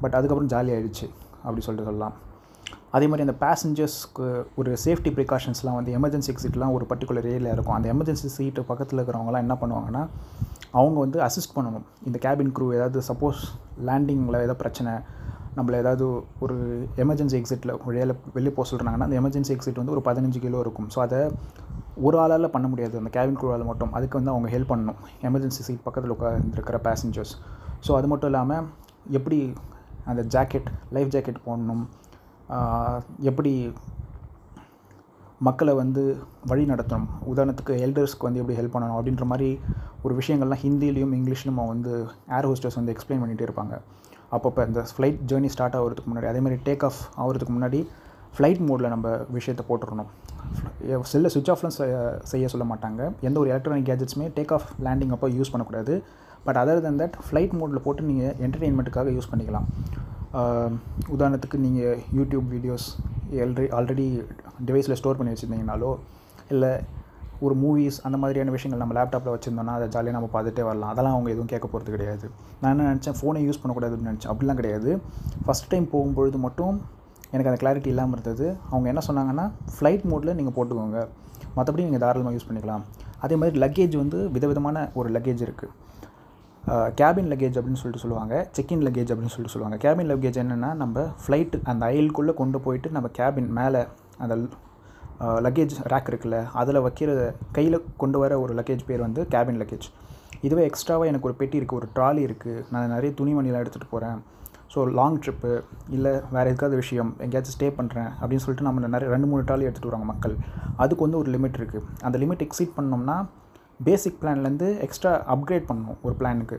[0.03, 1.07] பட் அதுக்கப்புறம் ஜாலி ஆகிடுச்சு
[1.45, 2.15] அப்படி சொல்லிட்டு சொல்லலாம்.
[2.95, 4.25] அதே மாதிரி அந்த பேசஞ்சர்ஸ்க்கு
[4.60, 7.75] ஒரு சேஃப்டி ப்ரிகாஷன்ஸ்லாம் வந்து எமர்ஜென்சி எக்ஸிட்லாம் ஒரு பர்டிகுலர் ஏரியா இருக்கும்.
[7.77, 10.03] அந்த எமர்ஜென்சி சீட்டு பக்கத்தில் இருக்கிறவங்களாம் என்ன பண்ணுவாங்கன்னா
[10.79, 11.86] அவங்க வந்து அசிஸ்ட் பண்ணணும்.
[12.07, 13.41] இந்த கேபின் க்ரூ ஏதாவது சப்போஸ்
[13.89, 14.93] லேண்டிங்கில் ஏதாவது பிரச்சனை
[15.57, 16.05] நம்மளை ஏதாவது
[16.45, 16.55] ஒரு
[17.03, 20.89] எமர்ஜென்சி எக்ஸிட்டில் வெளியில் வெளியே போக சொல்கிறாங்கன்னா அந்த எமர்ஜென்சி எக்ஸிட் வந்து ஒரு பதினஞ்சு கிலோ இருக்கும்.
[20.95, 21.19] ஸோ அதை
[22.08, 22.96] ஒரு ஆளால் பண்ண முடியாது.
[23.02, 23.92] அந்த கேபின் குழுவால் மட்டும்.
[23.98, 25.00] அதுக்கு வந்து அவங்க ஹெல்ப் பண்ணணும்.
[25.28, 27.34] எமர்ஜென்சி சீட் பக்கத்தில் உட்காந்துருக்கிற பேசஞ்சர்ஸ்
[27.88, 28.66] ஸோ அது மட்டும் இல்லாமல்
[29.18, 29.40] எப்படி
[30.12, 31.84] அந்த ஜாக்கெட் லைஃப் ஜாக்கெட் போடணும்?
[33.30, 33.54] எப்படி
[35.48, 36.04] மக்களை வந்து
[36.52, 37.08] வழி நடத்தணும்?
[37.32, 38.98] உதாரணத்துக்கு எல்டர்ஸ்க்கு வந்து எப்படி ஹெல்ப் பண்ணணும்?
[39.00, 39.50] அப்படின்ற மாதிரி
[40.06, 41.94] ஒரு விஷயங்கள்லாம் ஹிந்திலையும் இங்கிலீஷ்லையும் வந்து
[42.38, 43.75] ஏர் ஹோஸ்டர்ஸ் வந்து எக்ஸ்பிளைன் பண்ணிகிட்டே இருப்பாங்க.
[44.36, 47.80] அப்பப்போ இந்த ஃப்ளைட் ஜேர்னி ஸ்டார்ட் ஆகிறதுக்கு முன்னாடி அதே மாதிரி டேக் ஆஃப் ஆகிறதுக்கு முன்னாடி
[48.38, 50.10] ஃப்ளைட் மோடில் நம்ம விஷயத்தை போட்டுடணும்.
[51.12, 51.75] செல்லை சுவிச் ஆஃப்லாம்
[52.32, 53.02] செய்ய சொல்ல மாட்டாங்க.
[53.28, 55.96] எந்த ஒரு எலக்ட்ரானிக் கேஜெட்ஸுமே டேக் ஆஃப் லேண்டிங் அப்போ யூஸ் பண்ணக்கூடாது.
[56.48, 59.68] But other than that flight மோடில் போட்டு நீங்கள் என்டர்டெயின்மெண்ட்டுக்காக யூஸ் பண்ணிக்கலாம்.
[61.16, 62.88] உதாரணத்துக்கு நீங்கள் யூடியூப் வீடியோஸ்
[63.44, 64.08] ஆல்ரெடி ஆல்ரெடி
[64.70, 65.92] டிவைஸில் ஸ்டோர் பண்ணி வச்சுருந்தீங்கனாலோ
[66.54, 66.74] இல்லை
[67.46, 70.92] ஒரு மூவிஸ் அந்த மாதிரியான விஷயங்கள் நம்ம லேப்டாப்பில் வச்சுருந்தோம்னா அதை ஜாலியாக நம்ம பார்த்துட்டே வரலாம்.
[70.94, 72.25] அதெல்லாம் அவங்க எதுவும் கேட்க போகிறது கிடையாது.
[72.60, 74.32] நான் என்ன நினச்சேன் ஃபோனை யூஸ் பண்ணக்கூடாது அப்படின்னு நினச்சேன்.
[74.34, 74.92] அப்படிலாம் கிடையாது.
[75.46, 76.78] ஃபஸ்ட் டைம் போகும்பொழுது மட்டும்
[77.36, 78.46] எனக்கு அந்த கிளாரிட்டி இல்லாமல் இருந்தது.
[78.72, 81.01] அவங்க என்ன சொன்னாங்கன்னா ஃப்ளைட் மோடில் நீங்கள் போட்டுக்கோங்க.
[81.58, 82.86] மற்றபடி நீங்கள் தாராளமாக யூஸ் பண்ணிக்கலாம்.
[83.24, 85.74] அதே மாதிரி லக்கேஜ் வந்து விதவிதமான ஒரு லக்கேஜ் இருக்குது
[87.00, 88.36] கேபின் லக்கேஜ் அப்படின்னு சொல்லிட்டு சொல்லுவாங்க.
[88.58, 89.77] செக்இன் லக்கேஜ் அப்படின்னு சொல்லிட்டு சொல்லுவாங்க.
[89.84, 93.82] கேபின் லக்கேஜ் என்னென்னா நம்ம ஃப்ளைட்டு அந்த அயலுக்குள்ளே கொண்டு போயிட்டு நம்ம கேபின் மேலே
[94.24, 94.36] அந்த
[95.46, 97.10] லக்கேஜ் ரேக் இருக்குல்ல அதில் வைக்கிற
[97.58, 99.88] கையில் கொண்டு வர ஒரு லக்கேஜ் பேர் வந்து கேபின் லக்கேஜ்
[100.46, 104.20] இதுவே எக்ஸ்ட்ராவாக எனக்கு ஒரு பெட்டி இருக்குது ஒரு ட்ராலி இருக்குது நான் நிறைய துணிமணிலாம் எடுத்துகிட்டு போகிறேன்
[104.74, 105.51] ஸோ லாங் ட்ரிப்பு
[105.95, 109.91] இல்லை வேறு எதுக்காவது விஷயம் எங்கேயாச்சும் ஸ்டே பண்ணுறேன் அப்படின்னு சொல்லிட்டு நம்ம நிறைய ரெண்டு மூணு ட்ராலி எடுத்துகிட்டு
[109.91, 110.36] வராங்க மக்கள்.
[110.84, 113.17] அதுக்கு வந்து ஒரு லிமிட் இருக்குது அந்த லிமிட் எக்ஸீட் பண்ணோம்னா
[113.88, 116.57] பேசிக் பிளான்லேருந்து எக்ஸ்ட்ரா அப்கிரேட் பண்ணணும் ஒரு பிளானுக்கு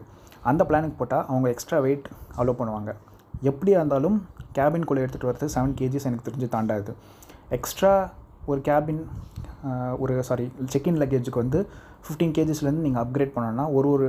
[0.50, 2.08] அந்த பிளானுக்கு போட்டால் அவங்க எக்ஸ்ட்ரா வெயிட்
[2.40, 2.90] அலோவ் பண்ணுவாங்க.
[3.50, 4.16] எப்படியா இருந்தாலும்
[4.58, 6.92] கேபின்குள்ளே எடுத்துகிட்டு வரது செவன் கேஜிஸ் எனக்கு தெரிஞ்சு தாண்டாது.
[7.56, 7.92] எக்ஸ்ட்ரா
[8.50, 9.02] ஒரு கேபின்
[10.02, 11.60] ஒரு சாரி செக்இன் லக்கேஜுக்கு வந்து
[12.04, 14.08] ஃபிஃப்டீன் கேஜிஸ்லேருந்து நீங்கள் அப்கிரேட் பண்ணோன்னா ஒரு ஒரு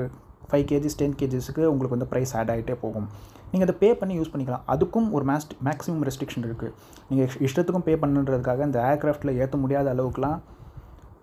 [0.49, 3.07] ஃபைவ் கேஜிஸ் டென் கேஜிஸுக்கு உங்களுக்கு வந்து ப்ரைஸ் ஆட் ஆகிட்டே போகும்.
[3.51, 4.63] நீங்கள் அதை பே பண்ணி யூஸ் பண்ணிக்கலாம்.
[4.73, 6.71] அதுக்கும் ஒரு மேஸ்ட் மேக்ஸிமம் ரெஸ்ட்ரிக்ஷன் இருக்குது
[7.09, 10.39] நீங்கள் இஷ்டத்துக்கும் பே பண்ணுன்றதுக்காக இந்த ஏர்க்ராஃப்ட்டில் ஏற்ற முடியாத அளவுக்குலாம்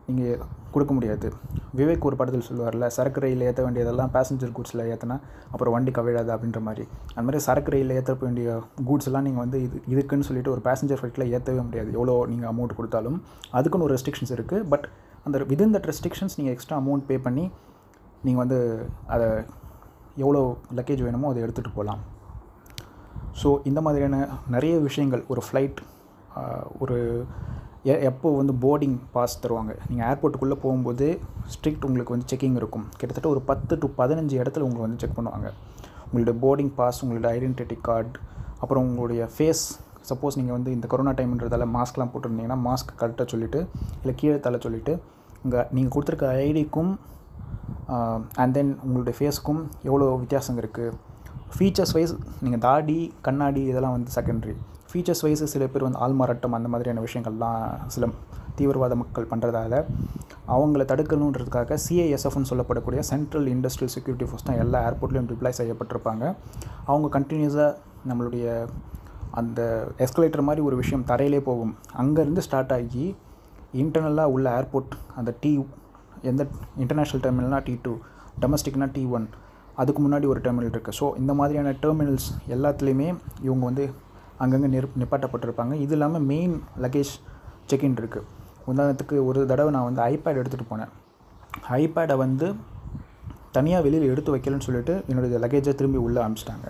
[0.09, 0.41] நீங்கள்
[0.73, 1.27] கொடுக்க முடியாது.
[1.79, 5.17] விவேக் ஒரு படத்தில் சொல்லுவார்ல சரக்கு ரயில் ஏற்ற வேண்டியதெல்லாம் பேசஞ்சர் கூட்ஸில் ஏற்றினா
[5.53, 6.85] அப்புறம் வண்டி கவிழாது அப்படின்ற மாதிரி.
[7.15, 8.57] அந்த மாதிரி சரக்கு ரயில் ஏற்ற வேண்டிய
[8.89, 11.91] கூட்ஸ் எல்லாம் நீங்கள் வந்து இது இதுக்குன்னு சொல்லிட்டு ஒரு பேசஞ்சர் ஃப்ளைட்டில் ஏற்றவே முடியாது.
[11.99, 13.19] எவ்வளோ நீங்கள் அமௌண்ட் கொடுத்தாலும்.
[13.59, 14.87] அதுக்குன்னு ஒரு ரெஸ்ட்ரிக்ஷன்ஸ் இருக்குது பட்
[15.29, 17.47] அந்த விதின் தட் ரெஸ்ட்ரிக்ஷன்ஸ் நீங்கள் எக்ஸ்ட்ரா அமௌண்ட் பே பண்ணி
[18.27, 18.59] நீங்கள் வந்து
[19.15, 19.29] அதை
[20.25, 20.43] எவ்வளோ
[20.79, 22.03] லக்கேஜ் வேணுமோ அதை எடுத்துகிட்டு போகலாம்
[23.41, 24.17] ஸோ இந்த மாதிரியான
[24.55, 25.79] நிறைய விஷயங்கள் ஒரு ஃப்ளைட்
[26.83, 26.97] ஒரு
[27.91, 29.73] எ எப்போ வந்து போர்டிங் பாஸ் தருவாங்க.
[29.89, 31.07] நீங்கள் ஏர்போர்ட்டுக்குள்ளே போகும்போது
[31.55, 32.87] ஸ்ட்ரிக்ட் உங்களுக்கு வந்து செக்கிங் இருக்கும்.
[32.99, 35.49] கிட்டத்தட்ட ஒரு பத்து டு பதினஞ்சு இடத்துல உங்களை வந்து செக் பண்ணுவாங்க.
[36.07, 38.13] உங்களுடைய போர்டிங் பாஸ் உங்களுடைய ஐடென்டிட்டி கார்டு
[38.61, 39.65] அப்புறம் உங்களுடைய ஃபேஸ்
[40.11, 43.61] சப்போஸ் நீங்கள் வந்து இந்த கொரோனா டைம்ன்றதால மாஸ்க்லாம் போட்டிருந்தீங்கன்னா மாஸ்க் கரெக்டாக சொல்லிவிட்டு
[44.01, 44.95] இல்லை கீழே தலை சொல்லிவிட்டு
[45.45, 46.93] உங்கள் நீங்கள் கொடுத்துருக்க ஐடிக்கும்
[48.43, 50.95] அண்ட் தென் உங்களுடைய ஃபேஸுக்கும் எவ்வளோ வித்தியாசம் இருக்குது
[51.57, 52.15] ஃபீச்சர்ஸ் வைஸ்
[52.45, 54.55] நீங்கள் தாடி கண்ணாடி இதெல்லாம் வந்து செகண்டரி
[54.91, 57.63] ஃபீச்சர்ஸ் வைஸ் சில பேர் வந்து ஆள்மாறாட்டம் அந்த மாதிரியான விஷயங்கள்லாம்
[57.95, 58.07] சில
[58.59, 59.75] தீவிரவாத மக்கள் பண்ணுறதால
[60.55, 66.25] அவங்கள தடுக்கணுன்றதுக்காக சிஐஎஸ்எஃப்னு சொல்லப்படக்கூடிய சென்ட்ரல் இண்டஸ்ட்ரியல் செக்யூரிட்டி ஃபோர்ஸ் தான் எல்லா ஏர்போர்ட்லேயும் டிப்ளாய் செய்யப்பட்டிருப்பாங்க.
[66.91, 67.71] அவங்க கண்டினியூஸாக
[68.09, 68.67] நம்மளுடைய
[69.41, 69.61] அந்த
[70.05, 71.73] எஸ்கலேட்டர் மாதிரி ஒரு விஷயம் தரையிலே போகும்.
[72.03, 73.07] அங்கேருந்து ஸ்டார்ட் ஆகி
[73.83, 75.53] இன்டர்னலாக உள்ள ஏர்போர்ட் அந்த டீ
[76.31, 76.43] எந்த
[76.83, 77.93] இன்டர்நேஷ்னல் டெர்மினல்னா டி டூ
[78.43, 79.27] டொமஸ்டிக்னா டி ஒன்
[79.83, 83.09] அதுக்கு முன்னாடி ஒரு டெர்மினல் இருக்குது ஸோ இந்த மாதிரியான டெர்மினல்ஸ் எல்லாத்துலேயுமே
[83.47, 83.85] இவங்க வந்து
[84.43, 85.73] அங்கங்கே நிறு நிப்பாட்டப்பட்டிருப்பாங்க.
[85.85, 87.13] இது இல்லாமல் மெயின் லக்கேஜ்
[87.71, 88.29] செக்இன் இருக்குது
[88.71, 90.93] உதாரணத்துக்கு ஒரு தடவை நான் வந்து ஐபேட் எடுத்துகிட்டு போனேன்.
[91.83, 92.47] ஐபேடை வந்து
[93.57, 96.69] தனியாக வெளியில் எடுத்து வைக்கலன்னு சொல்லிட்டு என்னுடைய லக்கேஜை திரும்பி உள்ளே அனுப்பிச்சிட்டாங்க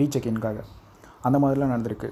[0.00, 0.58] ரீசெக்இன்காக
[1.28, 2.10] அந்த மாதிரிலாம் நடந்திருக்கு.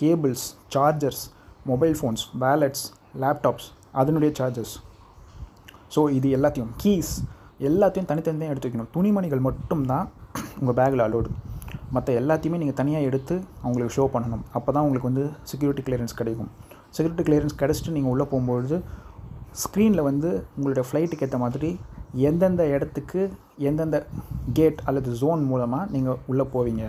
[0.00, 1.22] Cables chargers
[1.70, 2.84] mobile phones wallets
[3.22, 3.68] laptops
[4.00, 4.74] அதனுடைய சார்ஜர்ஸ்
[5.94, 7.12] ஸோ இது எல்லாத்தையும் கீஸ்
[7.68, 8.90] எல்லாத்தையும் தனித்தனியாக எடுத்து வைக்கணும்.
[8.94, 10.06] துணிமணிகள் மட்டும்தான்
[10.60, 11.30] உங்கள் பேக்கில் அலோடு
[11.96, 14.44] மற்ற எல்லாத்தையுமே நீங்கள் தனியாக எடுத்து அவங்களுக்கு ஷோ பண்ணணும்.
[14.56, 16.50] அப்போ தான் உங்களுக்கு வந்து செக்யூரிட்டி கிளியரன்ஸ் கிடைக்கும்.
[16.96, 18.76] செக்யூரிட்டி கிளியரன்ஸ் கிடச்சிட்டு நீங்கள் உள்ளே போகும்பொழுது
[19.62, 21.70] ஸ்க்ரீனில் வந்து உங்களுடைய ஃப்ளைட்டுக்கு ஏற்ற மாதிரி
[22.28, 23.20] எந்தெந்த இடத்துக்கு
[23.68, 23.96] எந்தெந்த
[24.56, 26.82] கேட் அல்லது ஜோன் மூலமாக நீங்கள் உள்ளே போவீங்க.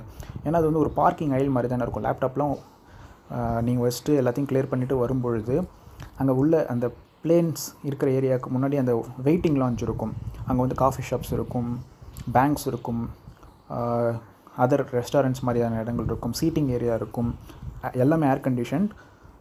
[0.45, 2.05] ஏன்னா அது வந்து ஒரு பார்க்கிங் அயல் மாதிரி தானே இருக்கும்.
[2.07, 2.55] லேப்டாப்லாம்
[3.67, 5.55] நீங்கள் வச்சுட்டு எல்லாத்தையும் கிளியர் பண்ணிவிட்டு வரும்பொழுது
[6.19, 6.85] அங்கே உள்ள அந்த
[7.25, 8.93] பிளேன்ஸ் இருக்கிற ஏரியாவுக்கு முன்னாடி அந்த
[9.27, 10.13] வெயிட்டிங் லான்ச் இருக்கும்.
[10.47, 11.69] அங்கே வந்து காஃபி ஷாப்ஸ் இருக்கும்
[12.37, 13.03] பேங்க்ஸ் இருக்கும்
[14.63, 17.29] அதர் ரெஸ்டாரண்ட்ஸ் மாதிரியான இடங்கள் இருக்கும் சீட்டிங் ஏரியா இருக்கும்.
[18.03, 18.85] எல்லாமே ஏர் கண்டிஷன்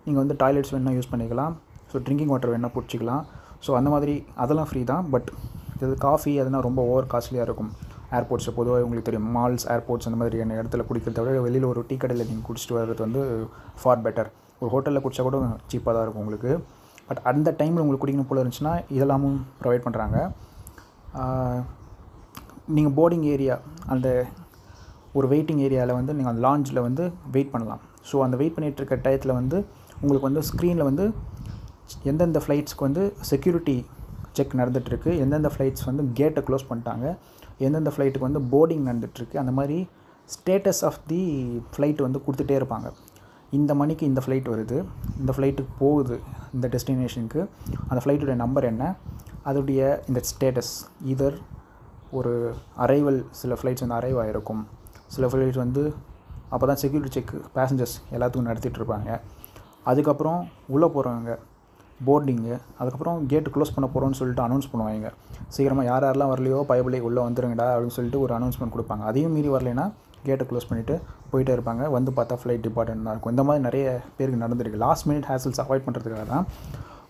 [0.05, 1.53] நீங்கள் வந்து டாய்லெட்ஸ் வேணால் யூஸ் பண்ணிக்கலாம்.
[1.91, 3.25] ஸோ ட்ரிங்கிங் வாட்டர் வேணால் பிடிச்சிக்கலாம்.
[3.65, 5.05] ஸோ அந்த மாதிரி அதெல்லாம் ஃப்ரீ தான்.
[5.13, 5.29] பட்
[5.83, 7.71] இது காஃபி அதெல்லாம் ரொம்ப ஓவர் காஸ்ட்லியாக இருக்கும்.
[8.17, 9.29] ஏர்போர்ட்ஸில் பொதுவாக உங்களுக்கு தெரியும்.
[9.37, 13.23] மால்ஸ் ஏர்போர்ட்ஸ் அந்த மாதிரியான இடத்துல குடிக்கிறத விட வெளியில் ஒரு டீ கடையில் நீங்கள் குடிச்சிட்டு வர்றது வந்து
[13.83, 15.39] ஃபார் பெட்டர் ஒரு ஹோட்டலில் குடித்தா கூட
[15.71, 16.53] சீப்பாக தான் இருக்கும் உங்களுக்கு.
[17.09, 20.19] பட் அந்த டைமில் உங்களுக்கு குடிக்கணும் போல் இருந்துச்சுன்னா இதெல்லாமும் ப்ரொவைட் பண்ணுறாங்க
[22.77, 23.57] நீங்கள் போர்டிங் ஏரியா
[23.95, 24.09] அந்த
[25.19, 27.83] ஒரு வெயிட்டிங் ஏரியாவில் வந்து நீங்கள் அந்த லாஞ்சில் வந்து வெயிட் பண்ணலாம்.
[28.09, 29.59] ஸோ அந்த வெயிட் பண்ணிகிட்டு இருக்க டயத்தில் வந்து
[30.03, 31.05] உங்களுக்கு வந்து ஸ்க்ரீனில் வந்து
[32.11, 33.77] எந்தெந்த ஃப்ளைட்ஸ்க்கு வந்து செக்யூரிட்டி
[34.37, 37.07] செக் நடந்துகிட்ருக்கு எந்தெந்த ஃப்ளைட்ஸ் வந்து கேட்டை க்ளோஸ் பண்ணிட்டாங்க
[37.67, 39.79] எந்தெந்த ஃப்ளைட்டுக்கு வந்து போர்டிங் நடந்துகிட்ருக்கு அந்த மாதிரி
[40.35, 41.21] ஸ்டேட்டஸ் ஆஃப் தி
[41.73, 42.89] ஃப்ளைட் வந்து கொடுத்துட்டே இருப்பாங்க.
[43.51, 44.85] இந்த மணிக்கு இந்த ஃப்ளைட் வருது
[45.21, 46.21] இந்த ஃப்ளைட்டுக்கு போகுது
[46.55, 47.49] இந்த டெஸ்டினேஷனுக்கு
[47.89, 48.95] அந்த ஃப்ளைட்டுடைய நம்பர் என்ன?
[49.45, 51.37] அதோடைய இந்த ஸ்டேட்டஸ் இதர்
[52.11, 54.67] ஒரு அரைவல் சில ஃப்ளைட்ஸ் வந்து அரைவ் ஆகிருக்கும்
[55.07, 55.95] சில ஃப்ளைட்ஸ் வந்து
[56.51, 59.21] அப்போ தான் செக்யூரிட்டி செக் பேசஞ்சர்ஸ் எல்லாத்துக்கும் நடத்திட்டுருப்பாங்க
[59.85, 61.39] அதுக்கப்புறம் உள்ளே போகிறவங்க
[62.07, 65.11] போர்டிங்கு அதுக்கப்புறம் கேட்டு க்ளோஸ் பண்ண போகிறோம்னு சொல்லிட்டு அனௌன்ஸ் பண்ணுவாங்க.
[65.49, 69.01] சீக்கிரமாக யார் யாரெல்லாம் வரலையோ பயபிளை உள்ளே வந்துருங்கடா அப்படின்னு சொல்லிட்டு ஒரு அனௌன்ஸ்மெண்ட் கொடுப்பாங்க.
[69.01, 69.91] அதையும் மீறி வரலைன்னா
[70.29, 70.95] கேட்டை க்ளோஸ் பண்ணிவிட்டு
[71.33, 71.85] போயிட்டே இருப்பாங்க.
[71.97, 73.35] வந்து பார்த்தா ஃப்ளைட் டிபார்ட்மெண்ட் தான் இருக்கும்.
[73.35, 73.87] இந்த மாதிரி நிறைய
[74.19, 74.81] பேருக்கு நடந்திருக்கு.
[74.87, 76.47] லாஸ்ட் மினிட் ஹேசல்ஸ் அவாய்ட் பண்ணுறதுக்காக தான்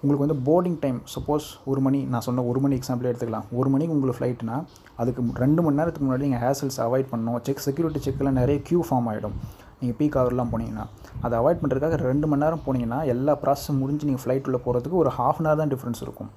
[0.03, 3.47] உங்களுக்கு வந்து போர்டிங் டைம் சப்போஸ் ஒரு மணி நான் சொன்ன ஒரு மணி எக்ஸாம்பிளே எடுத்துக்கலாம்.
[3.59, 4.57] ஒரு மணிக்கு உங்களுக்கு ஃப்ளைட்னா
[5.03, 7.39] அதுக்கு ரெண்டு மணி நேரத்துக்கு முன்னாடி நீங்கள் ஹேசல்ஸ் அவாய்ட் பண்ணணும்.
[7.47, 9.37] செக் செக்யூரிட்டி செக்கில் நிறைய க்யூ ஃபார்ம் ஆகிடும்
[9.79, 10.85] நீங்கள் பீக் ஹவர்லாம் போனீங்கன்னா.
[11.25, 15.13] அதை அவாய்ட் பண்ணுறதுக்காக ரெண்டு மணி நேரம் போனீங்கன்னா எல்லா ப்ராசஸும் முடிஞ்சு நீங்கள் ஃப்ளைட் உள்ள போகிறதுக்கு ஒரு
[15.19, 16.31] ஹாஃப் அன் ஹவர் தான் டிஃப்ரென்ஸ் இருக்கும்.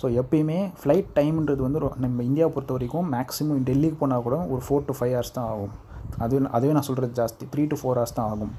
[0.00, 4.86] ஸோ எப்பயுமே ஃப்ளைட் டைம்ன்றது வந்து நம்ம இந்தியாவை பொறுத்த வரைக்கும் மேக்ஸிமம் டெல்லிக்கு போனால் கூட ஒரு ஃபோர்
[4.90, 5.74] டு ஃபைவ் ஹவர்ஸ் தான் ஆகும்.
[6.24, 7.44] அது அதுவே நான் சொல்கிறது ஜாஸ்தி.
[7.52, 8.52] த்ரீ டு ஃபோர் ஹவர்ஸ் தான் ஆகும்.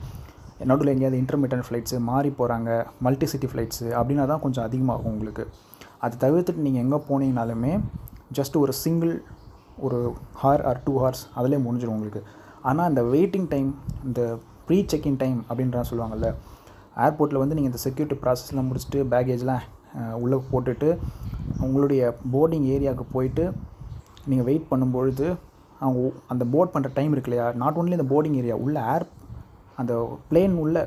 [0.70, 2.70] நடுவில் எங்கேயாவது இன்டர்மீடியன் ஃப்ளைட்ஸு மாறி போகிறாங்க
[3.06, 5.46] மல்டி சிட்டி ஃப்ளைட்ஸு அப்படின்னா தான் கொஞ்சம் அதிகமாகும் உங்களுக்கு.
[6.06, 7.74] அது தவிர்த்துட்டு நீங்கள் எங்கே போனீங்கனாலுமே
[8.38, 9.14] ஜஸ்ட் ஒரு சிங்கிள்
[9.88, 10.00] ஒரு
[10.42, 12.22] ஹார் ஆர் டூ ஹார்ஸ் அதிலே முடிஞ்சிடும் உங்களுக்கு.
[12.70, 13.70] ஆனால் இந்த வெயிட்டிங் டைம்
[14.08, 14.22] இந்த
[14.68, 16.28] ப்ரீ செக்இன் டைம் அப்படின்ற சொல்லுவாங்கள்ல
[17.06, 19.64] ஏர்போர்ட்டில் வந்து நீங்கள் இந்த செக்யூரிட்டி ப்ராசஸ்லாம் முடிச்சுட்டு பேகேஜ்லாம்
[20.24, 20.90] உள்ளே போட்டுட்டு
[21.66, 22.02] உங்களுடைய
[22.34, 23.44] போர்டிங் ஏரியாவுக்கு போயிட்டு
[24.30, 25.26] நீங்கள் வெயிட் பண்ணும்பொழுது
[25.84, 26.00] அவங்க
[26.34, 27.48] அந்த போர்ட் பண்ணுற டைம் இருக்கு இல்லையா?
[27.62, 29.06] நாட் ஓன்லி இந்த போர்டிங் ஏரியா உள்ள ஏர்
[29.82, 29.94] அந்த
[30.32, 30.78] பிளேன் உள்ள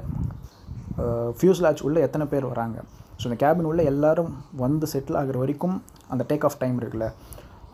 [1.39, 2.79] ஃபியூஸ்லாச் உள்ளே எத்தனை பேர் வராங்க?
[3.19, 4.33] ஸோ இந்த கேபின் உள்ளே எல்லோரும்
[4.65, 5.77] வந்து செட்டில் ஆகிற வரைக்கும்
[6.13, 7.09] அந்த டேக் ஆஃப் டைம் இருக்குல்ல?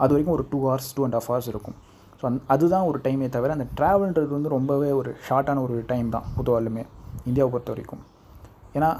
[0.03, 1.77] அது வரைக்கும் ஒரு two hours two and half hours இருக்கும்.
[2.21, 6.27] ஸோ அந் அதுதான் ஒரு டைமே தவிர அந்த ட்ராவல்ன்றது வந்து ரொம்பவே ஒரு ஷார்ட்டான ஒரு டைம் தான்
[6.39, 6.85] பொதுவாலுமே
[7.29, 8.03] இந்தியாவை பொறுத்த வரைக்கும்.
[8.77, 8.91] ஏன்னா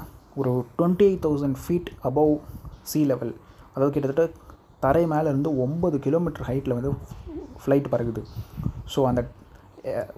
[0.41, 2.33] ஒரு twenty eight thousand feet above
[2.91, 3.33] sea level
[3.73, 4.25] அதாவது கிட்டத்தட்ட
[4.85, 6.91] தரை மேலே இருந்து ஒம்பது கிலோமீட்டர் ஹைட்டில் வந்து
[7.61, 8.23] ஃப்ளைட் பறகுது
[8.95, 9.21] ஸோ அந்த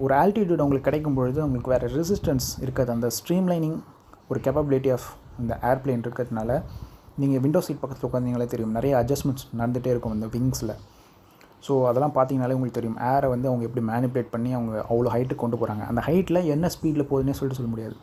[0.03, 2.89] ஒரு ஆல்டிடியூட் உங்களுக்கு கிடைக்கும் பொழுது உங்களுக்கு வேறு ரெசிஸ்டன்ஸ் இருக்காது.
[2.95, 3.77] அந்த ஸ்ட்ரீம்லைனிங்
[4.31, 5.07] ஒரு கேப்பபிலிட்டி ஆஃப்
[5.41, 6.49] இந்த ஏர்ப்ளேன் இருக்கிறதுனால
[7.21, 8.73] நீங்கள் விண்டோ சீட் பக்கத்தில் உட்காந்தீங்களே தெரியும்.
[8.77, 10.73] நிறைய அட்ஜஸ்ட்மெண்ட்ஸ் நடந்துகிட்டே இருக்கும் இந்த விங்ஸில்
[11.65, 12.97] ஸோ அதெல்லாம் பார்த்தீங்கனாலே உங்களுக்கு தெரியும்.
[13.11, 17.07] ஏரை வந்து அவங்க எப்படி மேனிப்புலேட் பண்ணி அவங்க அவ்வளோ ஹைட்டுக்கு கொண்டு போகிறாங்க அந்த ஹைட்டில் என்ன ஸ்பீடில்
[17.11, 17.95] போகுதுன்னே சொல்லிட்டு சொல்ல முடியாது.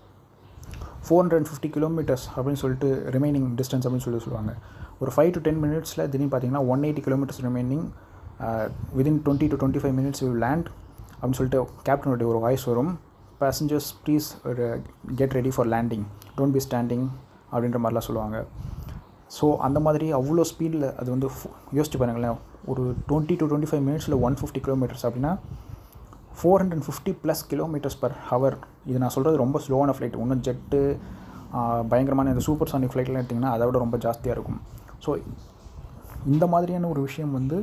[1.07, 4.53] ஃபோர் ஹண்ட்ரட் ஃபிஃப்டி கிலோமீட்டர்ஸ் அப்படின்னு சொல்லிட்டு ரிமைனிங் டிஸ்டன்ஸ் அப்படின்னு சொல்லிட்டு சொல்லுவாங்க.
[5.03, 7.85] ஒரு ஃபைவ் டு டென் மினிட்ஸில் திடீர்னு பார்த்தீங்கன்னா one eighty kilometres remaining
[8.98, 10.68] within twenty to twenty five minutes you land
[11.14, 12.92] அப்படின்னு சொல்லிட்டு கேப்டனுடைய ஒரு வாய்ஸ் வரும்.
[13.42, 14.29] Passengers please
[15.18, 16.05] get ready for landing
[16.38, 17.07] don't be standing
[17.53, 18.38] அப்படின்ற மாதிரிலாம் சொல்லுவாங்க.
[19.37, 21.29] ஸோ அந்த மாதிரி அவ்வளோ ஸ்பீடில் அது வந்து
[21.79, 22.38] யோசிச்சு பாருங்களேன்.
[22.70, 25.33] ஒரு டுவெண்ட்டி டு டுவெண்ட்டி ஃபைவ் மினிட்ஸில் ஒன் ஃபிஃப்டி கிலோமீட்டர்ஸ் அப்படின்னா
[26.40, 28.57] four hundred fifty plus kilometres per hour
[28.90, 30.81] இது நான் சொல்கிறது ரொம்ப ஸ்லோவான ஃப்ளைட் ஒன்றும் ஜெட்டு
[31.92, 34.61] பயங்கரமான இந்த சூப்பர் சானிக் ஃப்ளைட்லாம் எடுத்திங்கன்னா அதை விட ரொம்ப ஜாஸ்தியாக இருக்கும்.
[35.05, 35.11] ஸோ
[36.33, 37.59] இந்த மாதிரியான ஒரு விஷயம் வந்து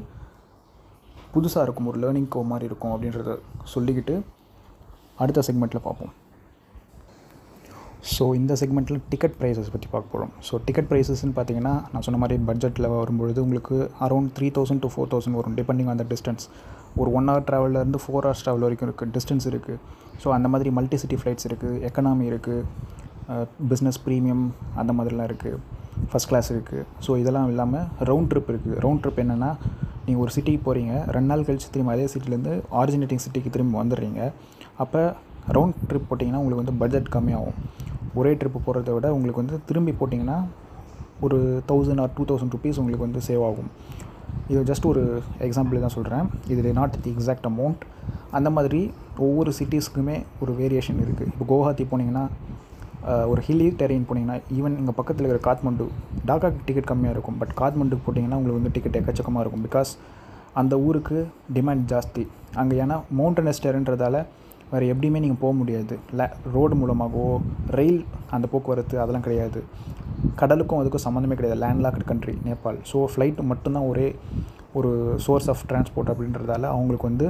[1.34, 3.34] புதுசாக இருக்கும் ஒரு லேர்னிங் கோ மாதிரி இருக்கும் அப்படின்றத
[3.74, 4.16] சொல்லிக்கிட்டு
[5.24, 6.14] அடுத்த செக்மெண்ட்டில் பார்ப்போம்.
[8.14, 12.36] ஸோ இந்த செக்மெண்ட்டில் டிக்கெட் ப்ரைஸஸ் பற்றி பார்க்க போகிறோம் ஸோ டிக்கெட் ப்ரைஸஸ்ன்னு பார்த்தீங்கன்னா நான் சொன்ன மாதிரி
[12.50, 16.46] பட்ஜெட்டில் வரும்பொழுது உங்களுக்கு around three thousand to four thousand வரும் டிபெண்டிங் ஆன் த டிஸ்டன்ஸ்
[17.02, 19.80] ஒரு ஒன் ஹவர் ட்ராவல்லேருந்து ஃபோர் ஹவர்ஸ் ட்ராவல் வரைக்கும் இருக்குது டிஸ்டன்ஸ் இருக்குது
[20.24, 22.64] ஸோ அந்த மாதிரி மல்டி சிட்டி ஃப்ளைட்ஸ் இருக்குது எக்கனாமி இருக்குது
[23.72, 24.46] பிஸ்னஸ் ப்ரீமியம்
[24.82, 25.60] அந்த மாதிரிலாம் இருக்குது
[26.10, 29.52] ஃபஸ்ட் கிளாஸ் இருக்குது ஸோ இதெல்லாம் இல்லாமல் ரவுண்ட் ட்ரிப் இருக்குது ரவுண்ட் ட்ரிப் என்னென்னா
[30.08, 34.22] நீங்கள் ஒரு சிட்டிக்கு போகிறீங்க ரெண்டு நாள் கழிச்சு திரும்ப அதே சிட்டிலேருந்து ஆரிஜினேட்டிங் சிட்டிக்கு திரும்ப வந்துடுறீங்க.
[34.84, 35.02] அப்போ
[35.56, 37.58] ரவுண்ட் ட்ரிப் போட்டிங்கன்னா உங்களுக்கு வந்து பட்ஜெட் கம்மியாகும்.
[38.20, 40.38] ஒரே ட்ரிப்பு போகிறத விட உங்களுக்கு வந்து திரும்பி போட்டிங்கன்னா
[41.26, 41.38] ஒரு
[41.72, 43.70] thousand or two thousand rupees உங்களுக்கு வந்து சேவ் ஆகும்.
[44.52, 45.04] இது ஜஸ்ட் ஒரு
[45.46, 47.82] எக்ஸாம்பிள் தான் சொல்கிறேன் இது நாட் தி எக்ஸாக்ட் அமௌண்ட்
[48.38, 48.82] அந்த மாதிரி
[49.26, 52.24] ஒவ்வொரு சிட்டிஸ்க்குமே ஒரு வேரியேஷன் இருக்குது இப்போ குவஹாத்தி போனீங்கன்னா
[53.32, 55.86] ஒரு ஹில்லி டெரெயின் போனீங்கன்னா ஈவன் இங்கே பக்கத்தில் இருக்கிற காத்மண்டு
[56.30, 57.38] டாக்காக்கு டிக்கெட் கம்மியாக இருக்கும்.
[57.42, 59.66] பட் காத்மண்டுக்கு போட்டிங்கன்னா உங்களுக்கு வந்து டிக்கெட் எக்கச்சக்கமாக இருக்கும்.
[59.68, 59.92] பிகாஸ்
[60.62, 61.18] அந்த ஊருக்கு
[61.58, 62.24] டிமாண்ட் ஜாஸ்தி.
[62.62, 64.24] அங்கே ஏன்னா மவுண்டனஸ் டெரன்றதால
[64.72, 65.96] வேறு எப்படியுமே நீங்கள் போக முடியாது.
[66.20, 67.28] லே ரோடு மூலமாகவோ
[67.78, 68.00] ரயில்
[68.38, 69.62] அந்த போக்குவரத்து அதெல்லாம் கிடையாது.
[70.42, 71.60] கடலுக்கும் அதுக்கும் சம்மந்தமே கிடையாது.
[71.66, 74.08] Landlocked country Nepal so flight மட்டும்தான் ஒரே
[74.80, 74.92] ஒரு
[75.26, 77.28] சோர்ஸ் ஆஃப் டிரான்ஸ்போர்ட் அப்படின்றதால அவங்களுக்கு வந்து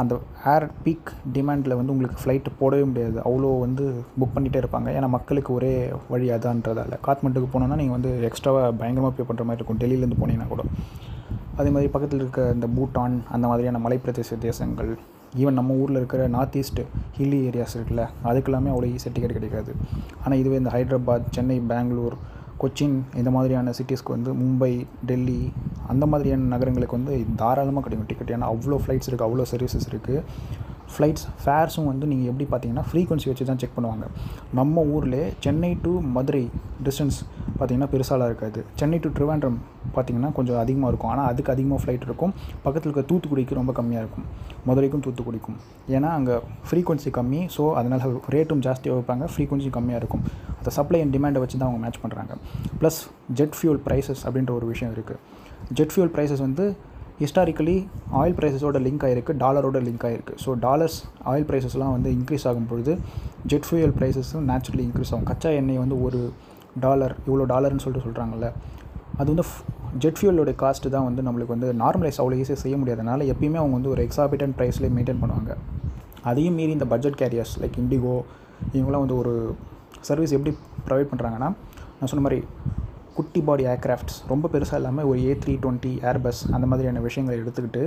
[0.00, 0.14] அந்த
[0.54, 3.18] ஏர் பீக் டிமாண்டில் வந்து உங்களுக்கு ஃப்ளைட் போடவே முடியாது.
[3.28, 3.84] அவ்வளோ வந்து
[4.20, 4.88] புக் பண்ணிகிட்டே இருப்பாங்க.
[4.98, 5.72] ஏன்னா மக்களுக்கு ஒரே
[6.12, 6.98] வழி அதான்றதால.
[7.06, 9.80] காத்மண்டுக்கு போனோன்னா நீங்கள் வந்து எக்ஸ்ட்ராவாக பயங்கரமாக பே பண்ணுற மாதிரி இருக்கும்.
[9.84, 10.64] டெல்லியிலேருந்து போனீங்கன்னா கூட.
[11.60, 14.92] அதே மாதிரி பக்கத்தில் இருக்க இந்த பூட்டான் அந்த மாதிரியான மலைப்பிரதேச தேசங்கள்
[15.40, 16.80] ஈவன் நம்ம ஊரில் இருக்கிற நார்த் ஈஸ்ட்
[17.16, 19.72] ஹில்லி ஏரியாஸ் இருக்குல்ல அதுக்கெல்லாமே அவ்வளோ ஈஸியாக டிக்கெட் கிடைக்காது.
[20.22, 22.16] ஆனால் இதுவே இந்த ஹைதராபாத் சென்னை பெங்களூர்
[22.60, 24.72] கொச்சின் இந்த மாதிரியான சிட்டிஸ்க்கு வந்து மும்பை
[25.06, 25.40] டெல்லி
[25.88, 30.20] அந்த மாதிரியான நகரங்களுக்கு வந்து தாராளமாக கிடைக்கும் டிக்கெட் ஏன்னா அவ்வளோ ஃப்ளைட்ஸ் இருக்குது அவ்வளோ சர்வீசஸ் இருக்குது
[30.92, 34.06] ஃப்ளைட்ஸ் ஃபேர்ஸும் வந்து நீங்கள் எப்படி பார்த்தீங்கன்னா ஃப்ரீக்வன்சி வச்சு தான் செக் பண்ணுவாங்க.
[34.58, 36.42] நம்ம ஊரில் சென்னை டு மதுரை
[36.86, 37.18] டிஸ்டன்ஸ்
[37.58, 38.60] பார்த்திங்கன்னா பெருசாலாம் இருக்காது.
[38.80, 39.58] சென்னை டு ட்ரிவாண்ட்ரம்
[39.96, 41.12] பார்த்தீங்கன்னா கொஞ்சம் அதிகமாக இருக்கும்.
[41.14, 42.32] ஆனால் அதுக்கு அதிகமாக ஃப்ளைட் இருக்கும்.
[42.66, 44.26] பக்கத்தில் இருக்க தூத்துக்குடிக்கு ரொம்ப கம்மியாக இருக்கும்.
[44.68, 45.58] மதுரைக்கும் தூத்துக்குடிக்கும்.
[45.96, 46.36] ஏன்னா அங்கே
[46.68, 47.42] ஃப்ரீக்வன்சி கம்மி.
[47.56, 50.24] ஸோ அதனால் ரேட்டும் ஜாஸ்தியாக வைப்பாங்க ஃப்ரீக்வன்சி கம்மியாக இருக்கும்.
[50.58, 52.32] அந்த சப்ளை அண்ட் டிமாண்டை வச்சு தான் அவங்க மேட்ச் பண்ணுறாங்க
[52.80, 53.00] ப்ளஸ்
[53.40, 55.20] ஜெட் ஃபியூல் ப்ரைஸஸ் அப்படின்ற ஒரு விஷயம் இருக்குது
[55.78, 56.64] ஜெட் ஃபியூல் ப்ரைஸஸ் வந்து
[57.20, 57.74] ஹிஸ்டாரிக்கலி
[58.20, 60.96] ஆயில் ப்ரைஸஸோட லிங்க் ஆகிருக்கு டாலரோட லிங்க் ஆகிருக்கு ஸோ டாலர்ஸ்
[61.30, 62.92] ஆயில் ப்ரைஸஸ்லாம் வந்து இன்க்ரீஸ் ஆகும் பொழுது
[63.50, 65.26] ஜெட் ஃபியூயல் ப்ரைஸஸும் நேச்சுரலி இன்க்ரீஸ் ஆகும்.
[65.30, 66.20] கச்சா எண்ணெய் வந்து ஒரு
[66.84, 68.48] டாலர் இவ்வளோ டாலர்னு சொல்லிட்டு சொல்கிறாங்கல்ல
[69.20, 69.44] அது வந்து
[70.02, 73.92] ஜெட் ஃபியூலோட காஸ்ட்டு தான் வந்து நம்மளுக்கு வந்து நார்மலைஸ் அவ்வளோ ஈஸியாக செய்ய முடியாதனால எப்பயுமே அவங்க வந்து
[73.94, 75.52] ஒரு எக்ஸாபிட்டன் ப்ரைஸ்லேயே மெயின்டைன் பண்ணுவாங்க.
[76.30, 78.16] அதையும் மீறி இந்த பட்ஜெட் கேரியர்ஸ் லைக் இண்டிகோ
[78.76, 79.34] இவங்களாம் வந்து ஒரு
[80.08, 80.52] சர்வீஸ் எப்படி
[80.88, 81.48] ப்ரொவைட் பண்ணுறாங்கன்னா
[81.98, 82.40] நான் சொன்ன மாதிரி
[83.16, 87.82] குட்டி பாடி ஏர்க்ராஃப்ட்ஸ் ரொம்ப பெருசாக இல்லாமல் ஒரு ஏ த்ரீ டுவெண்ட்டி ஏர்பஸ் அந்த மாதிரியான விஷயங்களை எடுத்துக்கிட்டு